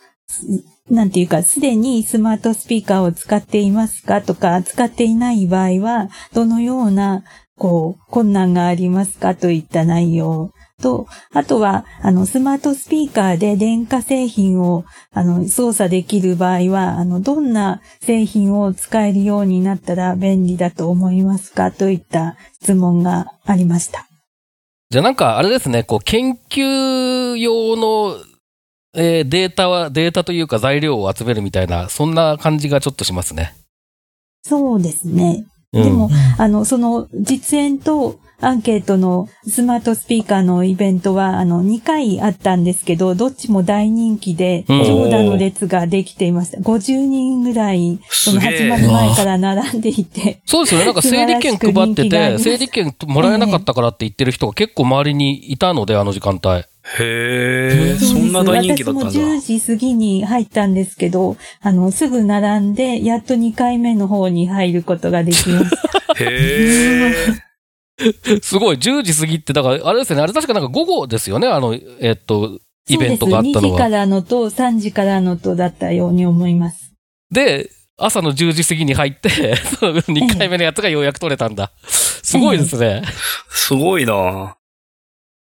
[0.90, 4.24] なんていうか、すでにスマートスピーカーを使っていますか？
[4.24, 7.24] とか、使っていない場合は、どのような、
[7.58, 9.36] こう、困難がありますか？
[9.36, 21.72] といった内容と、あとは、あの、スマートスピーカーで電化製品を、あの、操作できる場合は、あの、どんな製品を使えるようになったら便利だと思いますか？
[21.72, 24.08] といった質問がありました。
[24.96, 28.16] じゃあなんかあれですね、こう研究用の、
[28.96, 33.58] えーデータは、データというか材料を集めるみたいな、そんな感じがちょっとしますね。
[34.44, 35.44] そうですね。
[35.74, 46.60] うんでも、あの、その実演とアンケートのスマートスピーカーのイベントは、あの、2回あったんですけど、どっちも大人気で、うん長蛇の列ができていました。
[46.60, 50.86] 50人ぐらい、その始まる前から並んでいて、そうですよね。
[50.86, 56.66] なんか整理券配ってて、整理券もらえなかったからって言ってる人が結構周りにいたので、あの時間帯。
[57.00, 59.10] へえ、そんな大人気だったんだ。
[59.10, 65.76] 私も10時過ぎに入ったんですけど、あの、すぐ並んで、やっと2回目の方に入ることができます。
[66.18, 67.45] へえ。
[68.42, 73.68] すごい、10時過ぎって、だから、あれですよね、あれ確かなんか午後ですよね、あの、えっと、イベントがあったそうです。
[73.68, 74.00] 2時かのは。
[74.00, 76.94] らのと3時からのとだったように思います。
[77.32, 81.72] で、朝の10時過ぎに入って、 その2回目のやつがようやく取れたんだ。
[81.88, 83.04] すごいですね。
[83.50, 84.56] すごいな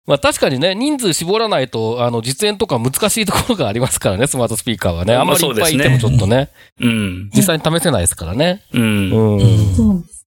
[0.05, 5.13] まあ確かにね、人数絞らないと、あの、実演とか難しいところがありますからね、スマートスピーカーはね。
[5.13, 6.49] あんまりいっぱいいてもちょっとね、
[6.81, 7.29] うん。
[7.31, 8.63] 実際に試せないですからね。
[8.73, 9.11] うん。
[9.11, 9.75] うん。
[9.75, 10.18] そうです。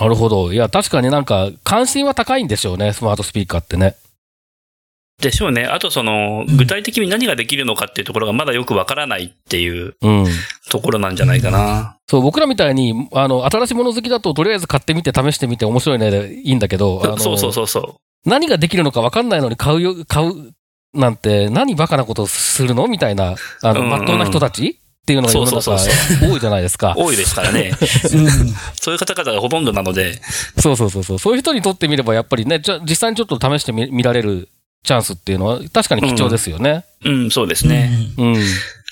[0.00, 0.52] なるほど。
[0.52, 3.96] いや、確かになんか、関心は高いんでしょうね、スマートスピーカーってね。
[5.20, 5.64] でしょうね。
[5.64, 10.26] あとその、具体的に何ができるのかっていうところがまだよくわからないっていううん。
[10.70, 11.96] ところなんじゃないかな。
[12.08, 20.52] そう、僕らみたいに、あの、新しいもの好きだと、とりあえず買ってみて試してみて面白いねでいいんだけど、そうそうそうそ何ができるのか分かんないのに買うよ、買う
[20.94, 27.02] なんて、何バカなことするのみたいな、あの、まっとうな人たちっていうのが世の中多いじゃないですかう。
[27.04, 27.72] 多いですからね。
[28.14, 28.28] うん
[28.80, 30.18] そういう方々がほとんどなので。
[30.58, 31.18] そうそうそうそう。
[31.18, 34.48] そういう人にとってみれば、やっぱりね、じゃ実際にちょっと試してみ見られる
[34.82, 36.86] チャンスっていうのは、確かに貴重ですよね。
[37.04, 37.90] うん、そうですね。
[38.16, 38.36] うん。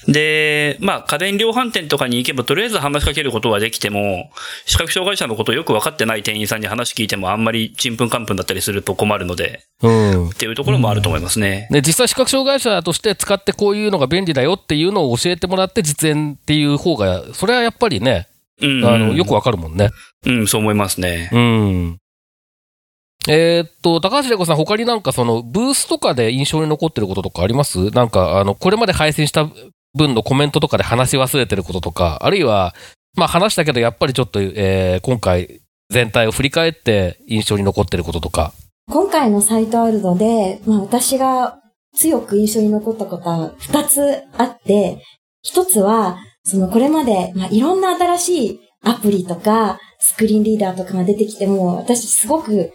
[0.09, 4.31] で、まあ、家電量販店とかに行けば、とりあえず話しかけることはできても、
[4.67, 10.29] 視覚障害者のことをよく分かってない店員さんに話聞いても、あんまりちんぷんかんぷんだったりすると困るので、うん。
[10.31, 11.69] っていうところもあると思いますね。
[11.71, 18.29] で、実際視覚障害者として使ってこういうのが便利だよっていうのを教えてもらって実演っていう方が、それはやっぱりね、
[18.61, 18.85] うん。
[18.85, 19.91] あの、よくわかるもんね。
[20.27, 21.31] うん、そう思いますね。
[21.33, 21.99] うん。
[23.29, 27.91] えーっと、高橋玲子さん、他になんかその、ブースとかで印象に残ってることとかあります？
[27.91, 29.49] なんか、あの、これまで配信した
[29.95, 32.75] 分のコメントとかで話し忘れてることとか、あるいは、
[33.17, 38.53] まあ話したけど、やっぱりちょっと、えー今回、全体を振り返って印象に残ってることとか。
[38.91, 41.59] 今回のサイトワールドで、まあ私が
[41.95, 45.03] 強く印象に残ったことは二つあって、
[45.43, 52.73] 一つは、そのこれまで、まあいろんな新しいアプリとか、スクリーンリーダーとかが出てきても、私すごく、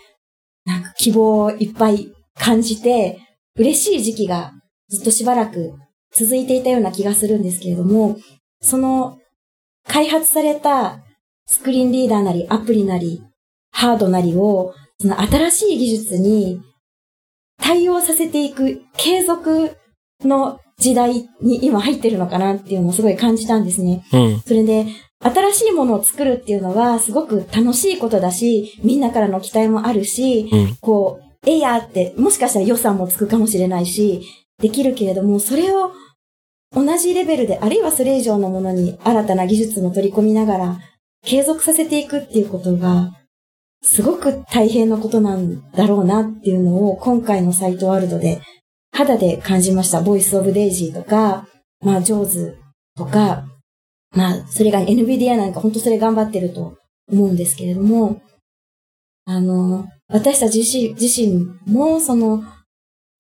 [0.66, 3.20] なんか希望をいっぱい感じて、
[3.56, 4.54] 嬉しい時期が
[4.90, 5.74] ずっとしばらく
[6.18, 8.18] 続いていたような気がするんですけれども、
[8.62, 9.20] その
[9.88, 11.04] 開発された
[11.46, 13.22] スクリーンリーダーなりアプリなり
[13.72, 16.60] ハードなりをその新しい技術に
[17.62, 19.78] 対応させていく継続
[20.24, 24.04] の時代に今入ってるのかなっていうのをすごい感じたんですね。
[24.14, 24.40] うん。
[24.42, 24.86] それで、
[25.20, 30.78] 新しいものを作るっていうのはすごく楽しいことだし、みんなからの期待もあるし、うん。
[30.80, 34.22] こう、えいやって、もしかしたら予算もつくかもしれないし、
[34.60, 35.92] できるけれども、それを
[36.78, 40.80] 同じレベルで、あるいはそれ以上のものに新たな技術も取り込みながら、
[41.26, 43.14] 継続させていくっていうことが、
[43.82, 48.42] すごく大変なことなんだろうなっていうのを、今回のサイトワールドで
[48.92, 50.02] 肌で感じました。
[50.02, 51.48] ボイスオブデイジーとか、
[51.82, 52.58] まあ、 JAWS
[52.96, 53.46] とか、
[54.16, 56.78] まあ、それが NVDA なんか本当それ頑張ってると
[57.12, 58.22] 思うんですけれども、
[59.26, 62.44] あの、私たち自身自身も、その、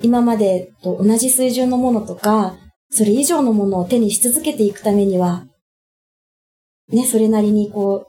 [0.01, 2.55] 今までと同じ水準のものとか、
[2.89, 5.45] それ以上のものを手にし続けていくためには、
[6.89, 8.07] ね、それなりにこ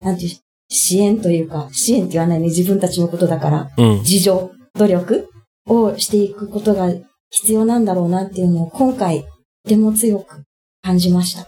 [0.00, 0.36] う、なんていう、
[0.70, 3.98] 支援というか、支援って言わないね、自分たちのことだから、うん。
[4.00, 5.30] 自助、努力
[5.66, 6.92] をしていくことが
[7.30, 9.22] 必要なんだろうなっていうのを今回、
[9.64, 10.44] とても強く
[10.82, 11.46] 感じました。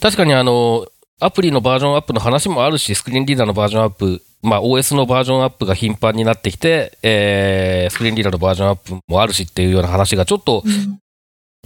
[0.00, 0.86] 確かにあの、
[1.20, 10.64] アプリのバージョンアップの話もあるし、スクリーンリーダーのバージョンアップ、まあ OS のバージョンアップが頻繁になってきて、えー、スクリーンリーダーのバージョンアップもあるしっていうような話がちょっと、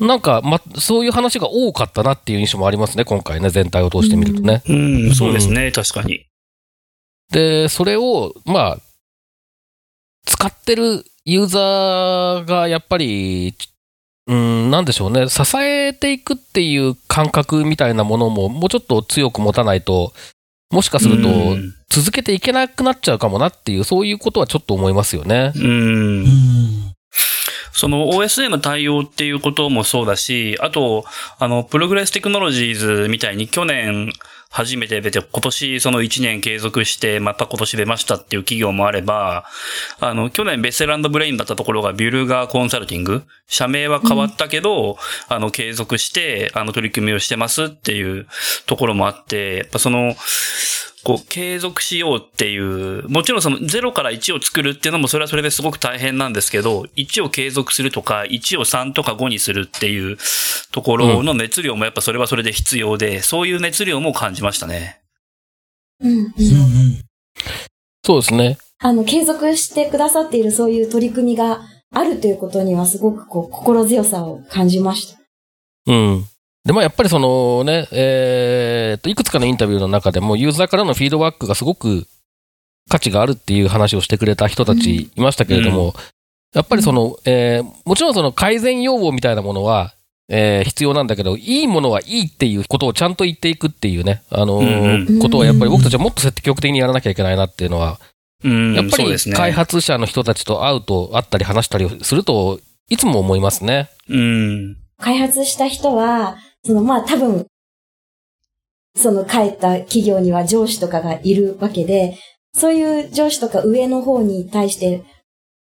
[0.00, 4.62] なんか、ま、そういう話が多かったなっていう印象もありますね、今回ね、全体を通してみるとね。
[4.68, 6.26] うん、そうですね、確かに。
[7.30, 8.78] で、それを、まあ、
[10.26, 13.54] 使ってるユーザーがやっぱり、
[14.26, 20.12] うん、なんでしょうね、支えていくっていう感覚みたいなものも、もうちょっと強く持たないと、
[20.70, 25.52] もしかするとうん、続けていけなくなっちゃうかもなっていう、そういうことはちょっと思いますよね。
[25.54, 26.83] うんうん
[27.74, 31.04] その OS への対応っていうこともそうだし、あと、
[31.40, 34.12] あの、プログレステクノロジーズみたいに去年
[34.48, 39.44] 初めて出て、今年その1年継続して、また今年出ましたっていう企業もあれば、
[39.98, 44.96] あの、去年ベッセランドブレインだったところがビュルガーコンサルティング、社名は変わったけど、
[45.28, 48.28] あの、継続して、あの、取り組みをしてますっていう
[48.66, 50.14] ところもあって、やっぱその、
[51.04, 60.16] こう、継続しようっていう、もちろんその0から1を作るっていうのもそれはそれですごく大変なんですけど、1を継続するとか、1を3とか5にするっていう
[60.72, 65.00] ところの熱量もやっぱそれはそれで必要で、そういう熱量も感じましたね。
[66.00, 67.04] うんうんうんうん
[68.04, 68.58] そうですね。
[68.80, 75.18] あの、継続してくださっているそういう取り組みがあるということにはすごくこう心強さを感じました。
[75.86, 76.26] うん。
[76.64, 82.06] で、まあやっぱりそのね、えーっと、いくつかのインタビューの中でも、ユーザーからのフィードバックがすごく
[82.88, 85.94] 価値があるっていう話をしてくれた人たちいましたけれども、
[86.54, 89.94] やっぱりその、えーもちろんその改善要望みたいなものは、
[90.28, 98.00] えー必要なんだけど、いいものはいいっていうことをちゃんと言っていくっていうね、あのーうんことはやっぱり僕たちはもっと積極的にやらなきゃいけないなっていうのは、
[98.42, 99.18] うん、やっぱり。
[99.32, 103.90] 開発者の人たちと会うと、会ったり話したりすると、いつも思いますね。
[104.08, 104.76] うん。
[104.98, 107.46] 開発した人は、そのまあ多分、
[108.96, 112.18] その帰った企業には上司とかがいるわけで、
[112.54, 115.02] そういう上司とか上の方に対して、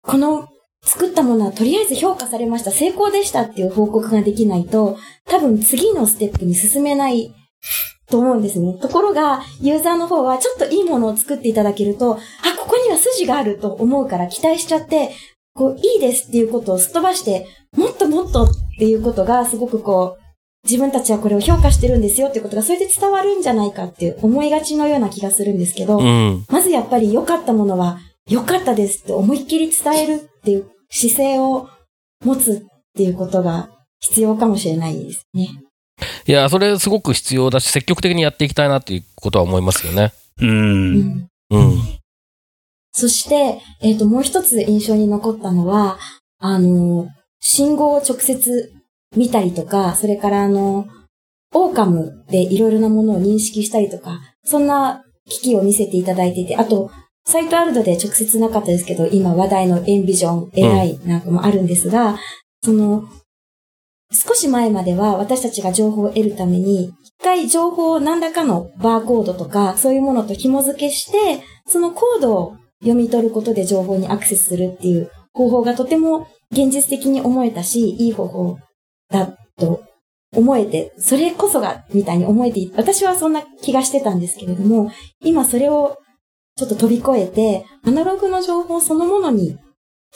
[0.02, 0.48] この
[0.84, 7.34] 作ったものはとりあえず評価されました、成功でしたっていう報告ができないと、多分次のステップに進めない
[8.10, 8.74] と思うんですね。
[8.74, 12.18] ところが、ユーザーの方はちょっといいものを作っていただけると、あ、
[12.58, 15.10] ここには筋があると思うから期待しちゃって、
[15.54, 20.23] こう、いいですっていうことをすっ飛ばして、もっともっとっていうことがすごくこう、
[20.64, 26.44] 自分たちはこれを評価してるんですよっていうことがそれで伝わるんじゃないかっていう思いがちのような気がするんですけど、うん。
[26.48, 27.98] まずやっぱり良かったものは
[28.28, 31.68] 良かったですって思いっきり伝えるっていう姿勢を
[32.24, 32.62] 持つっ
[32.94, 33.68] ていうことが
[34.00, 35.48] 必要かもしれないですね。
[36.26, 40.12] いや、それすごく必要だし、積極的にやっていきたいなっていうことは思いますよね。
[40.40, 40.46] う。
[40.46, 41.82] うんんうん。
[42.92, 45.98] そして、えっ、と、もう一つ印象に残ったのは、
[46.38, 47.08] あの、
[47.40, 48.72] 信号を直接
[49.16, 50.86] 見たりとか、それからあの、
[51.52, 56.90] オーカムでいろいろなものを認識したりとか、そんな機器を見せていただいていて、あと、
[57.26, 62.18] サイトアルドで直接なかったですけど、今話題のエンビジョン AI なんかもあるんですが、
[62.62, 63.04] その、
[64.12, 78.58] 少し前までは私たちが情報を得るために、一回情報を何らかのバーコードとか、そういうものと紐付けして、そのコードを読み取ることで情報にアクセスするっていう方法がとても現実的に思えたし、いい方法
[79.14, 79.84] だと
[80.34, 84.90] 思えて、それこそが、みたいに思えて、私はそんな気がしてたんですけれども、
[85.22, 85.98] 今それを
[86.56, 89.56] ちょっと飛び越えて、アナログの情報そのものに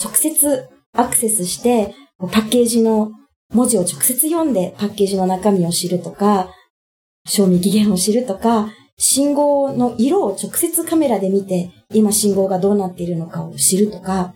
[0.03, 3.13] 直接アクセスして、パッケージの
[3.55, 6.51] 文字を直接読んでパッケージの中身を知るとか、
[7.27, 14.35] 賞味期限を知るとか、信号の色を直接カメラで見て、今信号がどうなっているのかを知るとか、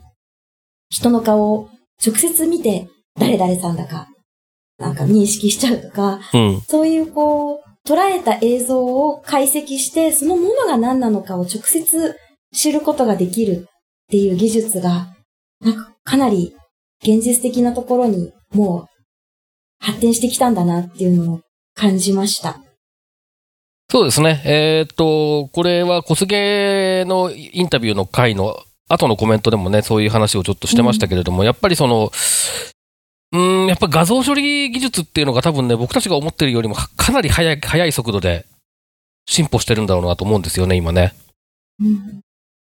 [0.88, 1.68] 人の顔を
[2.04, 2.88] 直接見て
[3.18, 4.11] 誰々さんだか、
[4.82, 6.60] なんか認識しちゃうとか、うん。
[6.66, 12.16] そういうこう、捉えた映像を解析して、そのものが何なのかを直接
[12.52, 15.14] 知ることができるっていう技術が、
[15.60, 16.54] なんかかなり
[17.02, 21.40] 現実的なところにもう発展してきたんだなっていうのを
[21.74, 22.60] 感じました。
[23.90, 24.42] そうですね。
[24.44, 28.56] えーっと、これは小菅のインタビューの回の
[28.88, 32.10] 後のコメントでもね、そういう話をちょっとしてましたけれども、やっぱりその、
[33.32, 38.46] うーん、やっぱ画像処理技術っていうのが多分ね、僕たちが思ってるよりもかかなり速い、速い速度で
[39.26, 41.14] 進歩してるんだろうなと思うんですよね、今ね。
[41.80, 42.20] うん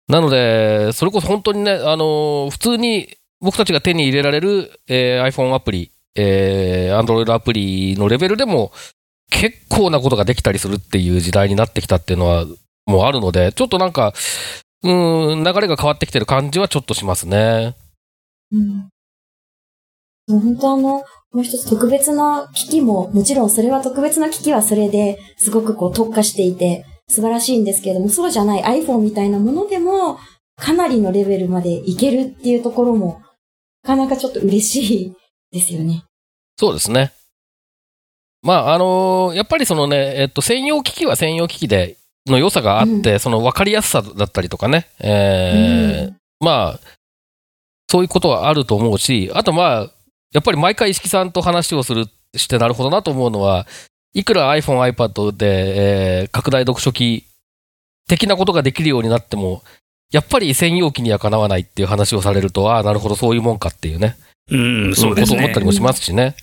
[0.10, 8.72] なので、それこそ本当にね、あのー普通に僕たちが手に入れられる、えー iPhone アプリ、えー Android アプリのレベルでも
[9.30, 12.46] 結構なことができたりするっていう時代になってきたっていうのは
[12.86, 14.14] もうあるので、ちょっとなんか、
[14.84, 17.76] うーん、流れが変わってきてる感じはちょっとしますね。
[18.54, 18.88] うん
[20.28, 30.18] 本当あの、もう一つ特別な機器も、もちろんそれは特別な機器はそれですごくこう特化していて素晴らしいんですけれども、そうじゃない iPhone みたいなものでも
[30.56, 33.22] かなりのレベルまでいけるっていうところも、
[33.84, 35.14] なかなかちょっと嬉しい
[35.52, 36.04] ですよね。
[36.58, 37.14] そうですね。
[38.42, 46.14] まあ、あのーやっぱりそのね、えっと、専用機器は専用機器で、の良さがあって、その分かりやすさだったりとかね、えー
[46.44, 46.80] まあ、
[47.90, 49.92] そういうことはあると思うし、あとまあ、
[50.34, 52.06] やっぱり毎回石木さんと話をする、
[52.36, 53.66] してなるほどなと思うのは、
[54.14, 57.26] いくら iPhone、iPad で、えー拡大読書器
[58.08, 59.64] 的なことができるようになっても、
[60.12, 64.18] やっぱり専用機にはかなわないっていう話をされると、ああ、なるほど、そういうもんかっていうね、
[64.50, 64.58] う
[64.90, 65.60] ん、そうですねことを思った。
[65.60, 66.36] りもしますしね。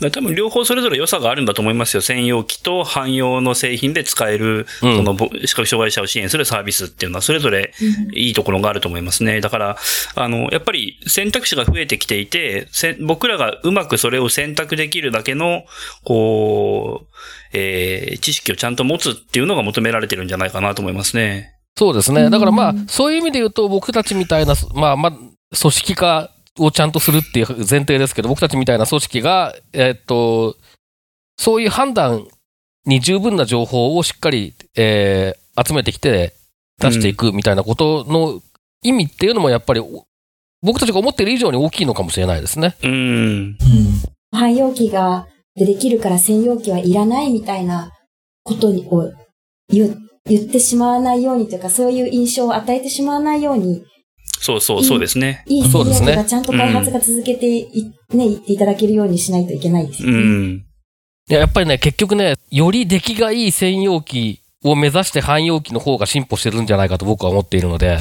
[0.00, 2.00] 多分両方それぞれ良さがあるんだと思いますよ。
[2.00, 7.72] 専用機と汎用の製品で使える、うんそのぼ視覚障害者を支援するサービスっていうのはそれぞれ
[8.12, 9.40] いいところがあると思いますね。
[9.40, 9.76] だから、
[10.16, 15.64] あの、やっぱり選択肢が増えてきていて、せ僕らがうまくそれを選択できるだけの、
[16.02, 17.06] こう、
[17.52, 21.54] えー知識をちゃんと持つっていうのが求められてるんじゃないかなと思いますね。
[21.76, 22.30] そうですね。
[22.30, 30.56] だからまあうん、そういう意味で言うと、僕たちみたいな、まあまあ、組織化をちゃんとするっていう前提ですけど、僕たちみたいな組織が、えーっと、
[31.36, 32.26] そういう判断
[32.86, 36.34] に十分な情報をしっかり、えー集めてきて
[36.80, 38.42] 出していくみたいなことの
[38.82, 39.80] 意味っていうのもやっぱり、
[40.62, 42.76] 僕たちが思っている以上に大きいのかもしれないですね。
[42.82, 43.56] うん。
[44.32, 47.92] 汎用機がでできるから専用機はいらないみたいな
[48.42, 49.12] ことにを
[49.68, 53.84] 言言ってしまわないようにというか、そういう印象を与えてしまわないように、
[54.44, 55.42] そうそう、そうですね。
[55.46, 60.18] いい専用そうですね機がちゃんと開発が続けてい、ね、いっていただけるようにしないといけないですようね。
[60.18, 60.52] ん。
[60.56, 60.62] い
[61.32, 67.96] や、やっぱりね、結局ね、より出来がいい専用機を目指して汎用機の方が進歩してるんじゃないかと僕は思っているので。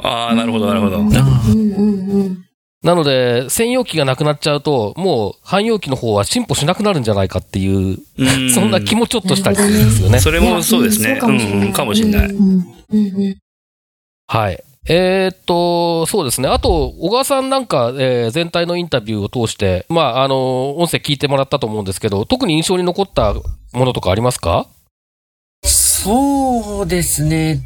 [0.00, 1.02] ああ、なるほど、なるほどう。
[1.02, 2.44] んうんうん。
[2.84, 10.20] なので、専用機がなくなっちゃうと、もう汎用機の方は進歩しなくなるんじゃないかっていう、うんそんな気もちょっとしたりするんですよね。
[10.20, 11.18] それもそうですね。
[11.20, 12.26] うんかもしれない。
[12.28, 13.36] うんうんうん。
[14.28, 14.62] はい。
[14.90, 16.48] えーっと、そうですね。
[16.48, 23.42] あと、小川さんなんか、えー全体のインタビューを通して、まあ、あの、音声聞いてもらったと思うんですけど、特に印象に残ったも
[23.84, 24.66] のとかありますか？
[25.62, 27.60] そうですね。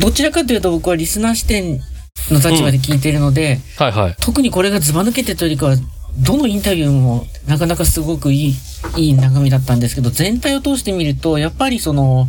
[0.00, 1.80] どちらかというと僕はリスナー視点
[2.30, 4.16] の立場で聞いているので、はいはい。
[4.20, 5.76] 特にこれがズバ抜けてというよりかは、
[6.24, 8.54] どのインタビューもなかなかすごくいい、
[8.96, 12.28] いい中身だったんですけど、全体を通してみると、やっぱりその、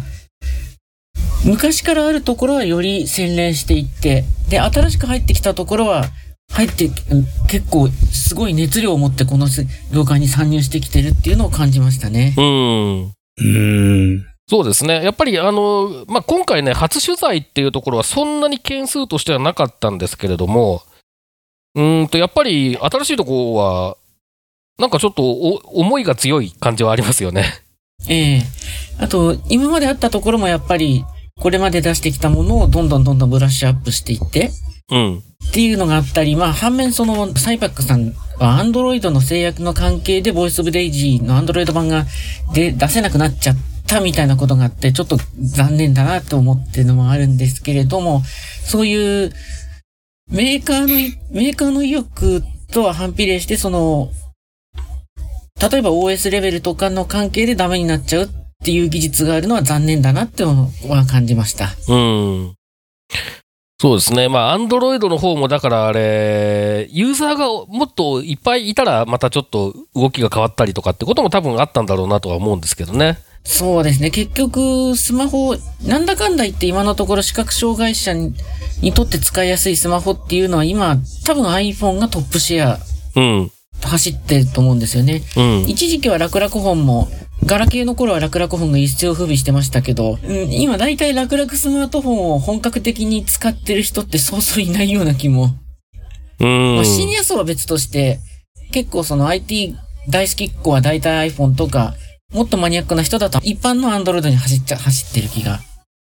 [1.45, 6.05] 昔からあるところはより洗練していって、で、新しく入ってきたところは、
[6.51, 9.47] 入って、うん結構すごい熱量を持ってこの
[9.93, 12.33] 業界に参入してきてるっていうのを感じましたね。
[12.37, 13.13] うん。
[13.37, 13.43] う
[14.15, 14.25] ん。
[14.47, 15.03] そうですね。
[15.03, 20.81] やっぱり、あの、まあ、今回ね、初取材っていうところはそんなに件数としてはなかったんですけれども、
[21.75, 23.97] うーんと、やっぱり新しいところは、
[24.79, 27.45] なんかちょっとお思いが強い感じはありますよね。
[28.09, 28.41] ええ
[28.99, 31.05] あと、今まであったところもやっぱり、
[31.39, 34.51] これまで出してきたものをどんどんどんどんブラッシュアップしていって、
[34.91, 35.17] うん。
[35.17, 42.05] っていうのがあったり、まあ、反面その、サイパックさんは、アンドロイドの制約の関係で、ボイスオブデイジーのアンドロイド版が
[42.53, 43.55] で出せなくなっちゃっ
[43.87, 48.21] たみたいなことがあって、ちょっと残念だなと思ってるのもあるんですけれども、
[48.65, 49.31] そういう、
[50.31, 54.11] メーカーのい、メーカーの意欲とは反比例して、その、
[55.71, 60.69] 例えば OS レベルとかの関係でダメになっちゃうっていう技術があるのは残念だなっては
[61.09, 61.69] 感じました。
[61.87, 62.53] うん。
[63.79, 64.29] そうですね。
[64.29, 73.17] まあ、アンドロイドの方も、だからあれ、ユーザーがもっといっぱいいたら、またちょっと動きが変わったりとかってことも多分あったんだろうなとは思うんですけどね。
[73.43, 74.09] そうですね。
[74.09, 78.33] 結局、スマホ、なんだかんだ言って今のところ視覚障害者に
[78.81, 82.79] にとって使いやすいスマホっていうのは今、多分 iPhone がトップシェア
[83.15, 83.51] うん。
[83.81, 85.21] 走ってると思うんですよね。
[85.35, 85.59] うん。
[85.67, 87.09] 一時期は楽々本も、
[87.45, 95.49] ガラケーの頃は楽々本が一世を風靡してましたけど、うん、今大体楽々スマートフォンを本格的に使ってる人ってそうそういないような気も。
[96.39, 96.75] うん。
[96.75, 98.19] まあ、シニア層は別として、
[98.71, 99.75] 結構その IT
[100.09, 101.95] 大好きっ子は大体 iPhone とか、
[102.33, 105.59] もっとマニアックな人だと一般の Android に走っちゃ、走ってる気が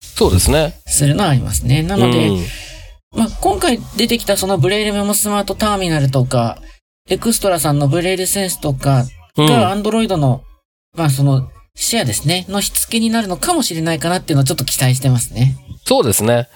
[0.02, 0.80] そうですね。
[0.86, 1.84] するのはありますね。
[1.84, 2.44] なので、うん
[3.16, 6.58] まあ、今回出てきたそのブレイルメモスマートターミナルとか、
[7.10, 9.06] エクストラさんのブレイルセンスとか
[9.38, 10.44] うんが Android の、
[10.96, 15.58] まあその、シェアですね、のしつけになるのかもしれないかなっていうのをちょっと期待してますね。
[15.86, 16.48] そうですね。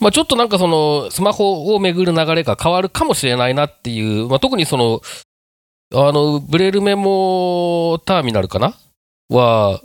[0.00, 5.00] まあちょっとなんかその、スマホをめぐる流れが変わるかもしれないなっていう、まあ特にその、
[5.94, 8.74] あの、ブレールメモターミナルかな？
[9.30, 9.80] は、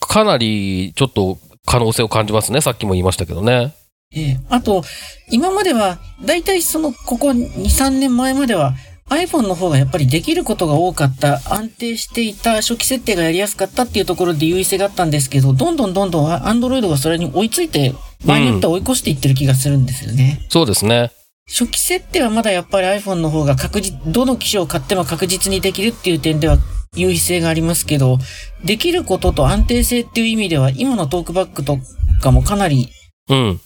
[0.00, 2.60] かなりちょっと可能性を感じますね。
[2.60, 3.74] さっきも言いましたけどね。
[4.12, 4.82] ええあと、
[5.30, 8.74] 今までは、だいたいその、ここ2、3年前までは、
[9.10, 17.94] iPhone の方がやっぱりできることが多かった、安定していた、初期設定がやりやすかったっていうところで優位性があったんですけど、どんどんどんどん Android がそれに追いついて、
[18.24, 20.46] 場合によっては追い越していってる気がするんですよね。
[20.48, 21.10] そうですね。
[21.48, 26.58] 初期設定はまだやっぱり iPhone の方が確実、どの機種を買っても確実にできるっていう点では
[26.94, 28.18] 優位性がありますけど、
[28.64, 31.78] できることと安定性っていう意味では、今のトークバックと
[32.22, 32.88] かもかなり
[33.28, 33.60] うん。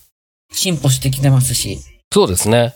[0.53, 1.81] 進歩してきてますし、
[2.13, 2.75] そうですね。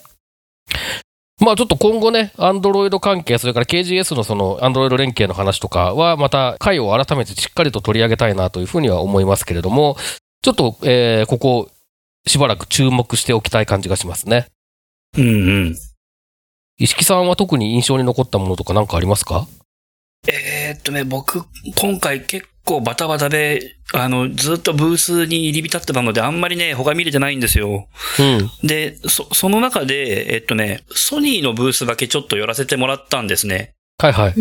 [1.39, 9.95] まあちょっと今後ね、アンドロイド関係、それから KGS のそのアンドロイド連携の話とかは、また回を改めてしっかりと取り上げたいなというふうには思いますけれども、
[10.41, 11.69] ちょっと、えーここ、
[12.27, 14.47] しばらく注目しておきたい感じがしますね。
[15.17, 15.75] うんうん。
[16.77, 19.47] 石木さんは特に印象に残ったものとか何かありますか？
[20.27, 21.45] えーっとね、僕、
[21.77, 27.87] 今回結構バタバタで、あの、ずっとブースに入り浸ってたので、あんまりね、他見れてないんですよ。
[28.19, 28.67] うん。
[28.67, 33.73] で、そ、その中で、えっとね、ソニーのブースだけちょっと寄らせてもらったんですね。
[33.97, 34.35] はいはい。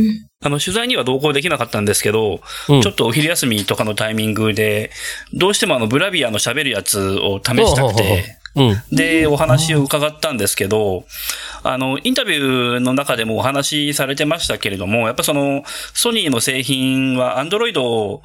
[0.45, 4.91] あの、取材には同行できなかったんですけど、うんちょっとお昼休みとかのタイミングで、
[5.33, 8.38] どうしてもあの、ブラビアの喋るやつを試したくて、うん。
[8.93, 11.05] で、お話を伺ったんですけど、
[11.63, 18.23] あの、インタビューの中でもお話しされてましたけれども、やっぱその、ソニーの製品は、アンドロイド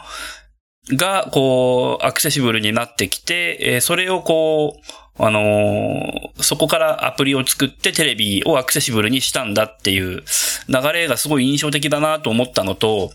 [0.92, 10.24] が、こう、アクセシブルになってきて、えそれをこう、あのーそこからアプリを作ってテレビをアクセシブルにしたんだっていう
[10.68, 13.12] 流れがすごい印象的だなと思ったのと、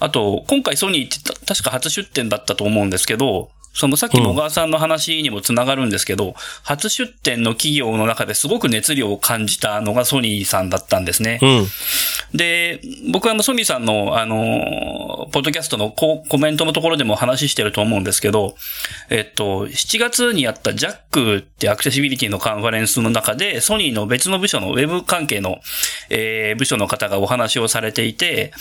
[0.00, 11.38] あと、今回ソニーって確か初出展だったと思うんですけど、そのさっきの小川さんの話にもつながるんですけど、初出展の企業の中ですごく熱量を感じたのがソニーさんだったんですね。
[11.42, 11.66] うん。
[12.36, 12.80] で、
[13.12, 18.56] 僕はあのソニーさんの、あの、ポッドキャストのココメントのところでも話してると思うんですけど、
[19.10, 25.58] えっと、7月にやった JAC ってアクセシビリティのカンファレンスの中で、ソニーの別の部署のウェブ関係の、
[26.08, 28.52] えー部署の方がお話をされていて、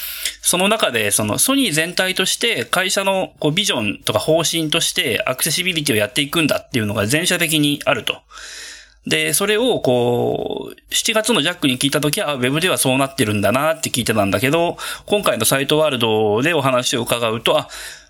[0.42, 8.18] その中で、そのソニー全体として会社のこうビジョンとか方針としてアクセシビリティをやっていくんだっていうのが全社的にあると。
[9.08, 14.78] で、それをこう、7月のジャックに聞いたときは、あウェブではそうなってるんだなって聞いてたんだけど、
[15.08, 17.68] 今回のサイトワールドでお話を伺うと、あ、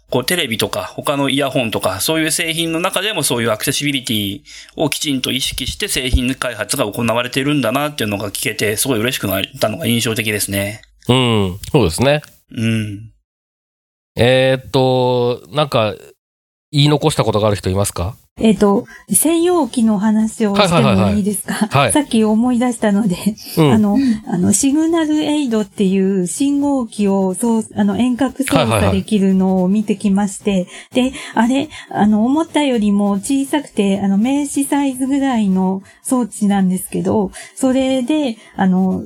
[0.09, 4.41] こうテレビとか他のイヤホンとかそういう製品の中でもそういうアクセシビリティ
[4.75, 10.81] をきちんと意識して製品開発が行われているんだなっていうのが聞けてすごい嬉しくなったのが印象的ですね。
[11.07, 11.59] うん。
[11.71, 12.21] そうですね。
[12.51, 13.11] うん。
[14.17, 15.95] えーっと、なんか、
[16.71, 18.15] 言い残したことがある人いますか？
[18.39, 21.03] えっ、と、専用機の話をしてはいはいはい。
[21.03, 21.91] はいもいいですか、はい。
[21.91, 23.17] さっき思い出したので、
[23.57, 23.73] うん。
[23.73, 39.03] あの、あの、シグナルエイドっていう信号機を、そう、あの、遠隔操はいはいはい作できるのを見てきまして、で、あれ、あの、思ったよりも小さくて、あの、名刺サイズぐらいの装置なんですけど、それで、あの、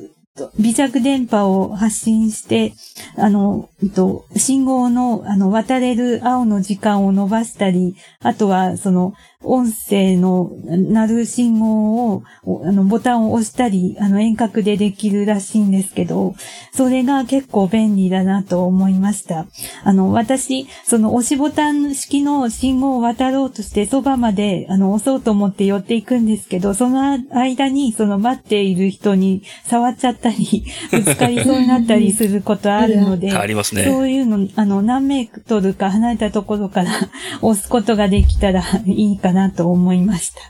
[0.59, 2.73] 微弱電波を発信して、
[3.17, 9.13] あの、と、信号の、あの、渡れる青の時間を伸ばしたり、あとは、その、
[9.45, 16.35] 音声の鳴る信号を、おあの、ボタンを押したり、あの、遠隔でできるらしいんですけど、
[16.73, 19.45] それが結構便利だなと思いました。
[19.83, 33.83] あの、私、その押しボタン式の信号を渡ろうとして、そばまで、あの、押そうと思って寄っていくんですけど、その間に、その待っている人に触っちゃったり、 ぶつかりそうになったりすることあるので、ありますね。
[33.83, 36.91] そういうの、あの、何メートルか離れたところから
[37.41, 40.41] 押すことができたらいいかなと思いました。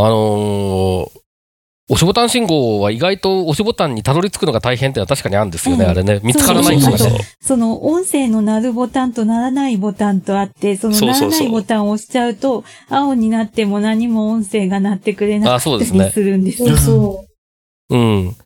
[0.00, 1.18] あのー
[1.90, 6.20] 押しボタン信号は意外と押しボタンにたどり着くのが大変ってのは確かにあるんですよね、うんあれね。
[6.22, 7.20] 見つからないんですよね。
[7.40, 16.68] その音声の鳴るボタンと鳴らないボタンとあって、その鳴らそうそうそうないボタンを押しちゃうと、青になっても何も音声が鳴ってくれなあかったそうですねりするんですよ。
[16.68, 17.24] そうそ
[17.88, 18.36] うん。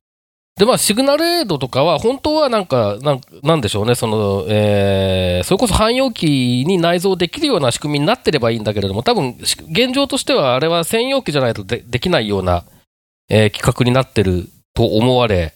[0.63, 12.65] で、まあ、シグナルエイドとかは、本当はなんか、なんなんでしょうね、その、えー、それこそ汎用機に内蔵できるような仕組みになってればいいんだけれども、多分、し現状としては、あれは専用機じゃないとでできないような、
[13.29, 15.53] えー企画になってると思われ、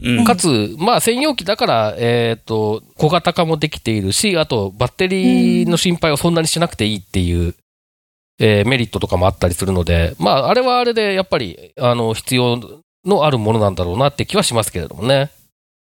[0.00, 0.24] うん。
[0.24, 7.56] かつ、まあ、専用機だから、えっ、と、小型化もできているし、あと、バッテリーの心配をそんなにしなくていいっていう、
[8.38, 15.30] えーメリットとかもあったりするので、まあ、あれはあれで、やっぱり、あの、必要のあるものなんだろうなって気はしますけれどもね。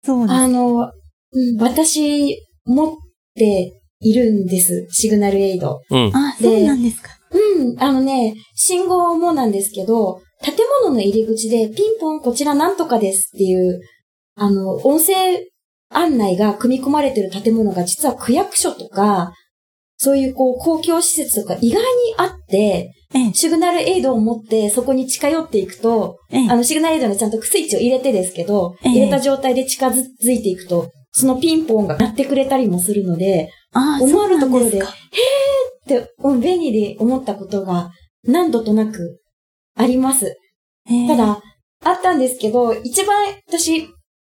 [0.03, 0.05] う。
[0.05, 0.33] そうです。
[0.33, 0.91] あの、
[1.31, 2.95] うん私、持っ
[3.35, 4.87] ているんです。
[4.91, 5.81] シグナルエイド。
[5.89, 6.11] うん。
[6.15, 7.09] あ、そうなんですか。
[7.31, 7.81] うん。
[7.81, 13.81] あのね、信号もなんですけど、建物の入り口でピンポンこちらなんとかですっていう、
[14.35, 15.13] あの、音声
[15.89, 19.33] 案内が組み込まれてる建物が実は区役所とか、
[19.97, 21.85] そういうこう公共施設とか意外に
[22.17, 26.49] あって、ええ、シグナルエイドを持ってそこに近寄っていくと、ええ。
[26.49, 28.91] あのシグナルエイドにちゃんとスイッチを入れてですけど、ええ。
[28.91, 34.87] 入れた状態で近づいていくと、そのピンポンが鳴ってくれたりもするので、あ思わぬところで、へーっ
[35.87, 37.91] て、うん便利で思ったことが
[38.23, 39.21] 何度となく
[39.75, 40.35] あります。
[41.07, 41.41] ただ、
[41.83, 43.87] あったんですけど、一番私、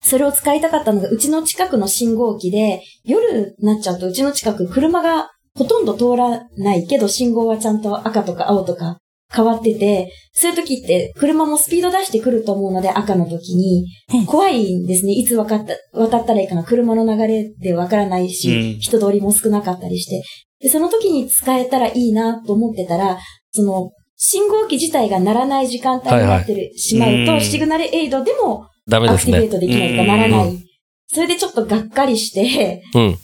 [0.01, 8.97] それを使いたかったのが、うちの近くの信号機で、夜になっちゃうと、うちの近く車がほとんど通らないけど、信号はちゃんと赤とか青とか
[9.33, 15.13] 変わってて、そういう時って車もスピード出してくると思うので、赤の時にええ、怖いんですね。
[15.13, 16.63] いつ渡った、渡ったらいいかな。
[16.63, 20.21] 車の流れでわからないし、うん人通りも少なかったりして。
[20.59, 23.17] で、その時に使えたらいいなと思ってたら、
[23.51, 29.51] その、信号機自体が鳴らない時間帯になってる、しまうと、うんシグナルエイドでもアクティベー。
[29.51, 30.65] トできないとかならなうい。
[31.07, 33.17] それでちょっとがっかりして、うん。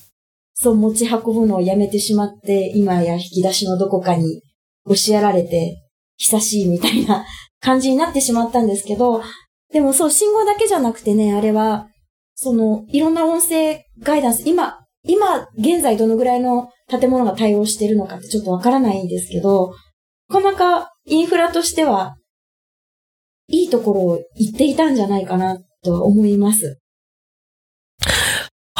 [0.53, 4.41] そう持ち運ぶのをやめてしまって、今や引き出しのどこかに
[4.85, 5.77] 押しやられて、
[6.17, 7.25] 久しいみたいな
[7.59, 9.21] 感じになってしまったんですけど、
[9.71, 11.87] でもそう、信号だけじゃなくてね、あれは、
[12.35, 19.71] その、いろんな音声ガイダンス、今、今、現在どのぐらいの建物が対応してるのかってちょっとわからないんですけど、
[20.29, 22.15] なかなかインフラとしては、
[23.47, 26.79] いいところを行っていたんじゃないかなとは思います。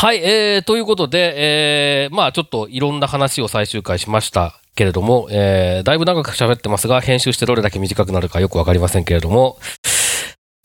[0.02, 9.60] はい、えー、ということで、えー、まあちょっといろんな話を最終回しましたけれども、えー、だいぶ長く喋ってますが、編集してどれだけ短くなるかよくわかりませんけれども、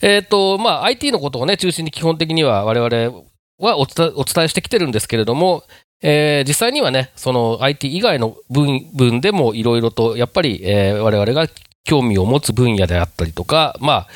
[0.00, 3.24] えっ、と、まあ IT のことをね、中心に基本的には我々
[3.58, 5.64] はお伝お伝えしてきてるんですけれども、
[6.00, 11.46] えー実際にはね、その IT 以外の分分でもいろいろと、やっぱり、えー我々が
[11.84, 14.08] 興味を持つ分野であったりとか、まあ、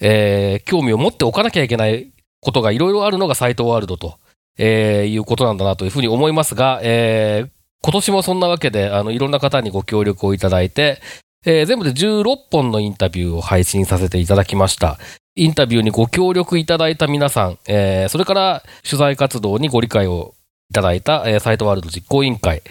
[0.00, 2.10] えー興味を持っておかなきゃいけない
[2.40, 4.18] ことがいろいろあるのがサイトワールドと、
[4.58, 7.50] えーいうことなんだなというふうに思いますが、えー
[7.82, 11.00] 今年もそんなわけで、あの、いろんな方にご協力をいただいて、
[11.46, 14.98] えー全部で16本のインタビューを配信させていただきました。
[15.34, 20.34] インタビューにご協力いただいた皆さん、えーそれから取材活動にご理解を
[20.70, 22.62] いただいた、えーサイトワールド実行委員会、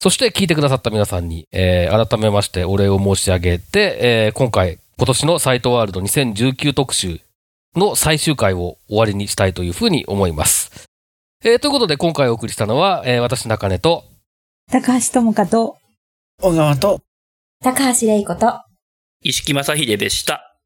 [0.00, 7.20] そして聞いてくださった皆さんに、えー改めましてお礼を申し上げて、えー今回、今年のサイトワールド2019特集
[7.74, 10.84] の最終回を終わりにしたいというふうに思います。
[11.44, 14.04] えーということで、今回お送りしたのは、えー私中根と、
[14.70, 15.76] 高橋智香と、
[16.40, 17.00] 小川と、
[17.64, 18.60] 高橋玲子と、
[19.22, 20.56] 石木正秀でした。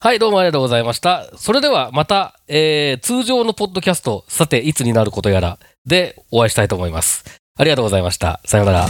[0.00, 1.30] はい、どうもありがとうございました。
[1.36, 7.22] それではまた、えー、通常のポッドキャスト、さて、いつになることやら、でお会いしたいと思います。
[7.58, 8.40] ありがとうございました。
[8.46, 8.86] さようなら。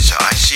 [0.00, 0.47] かこの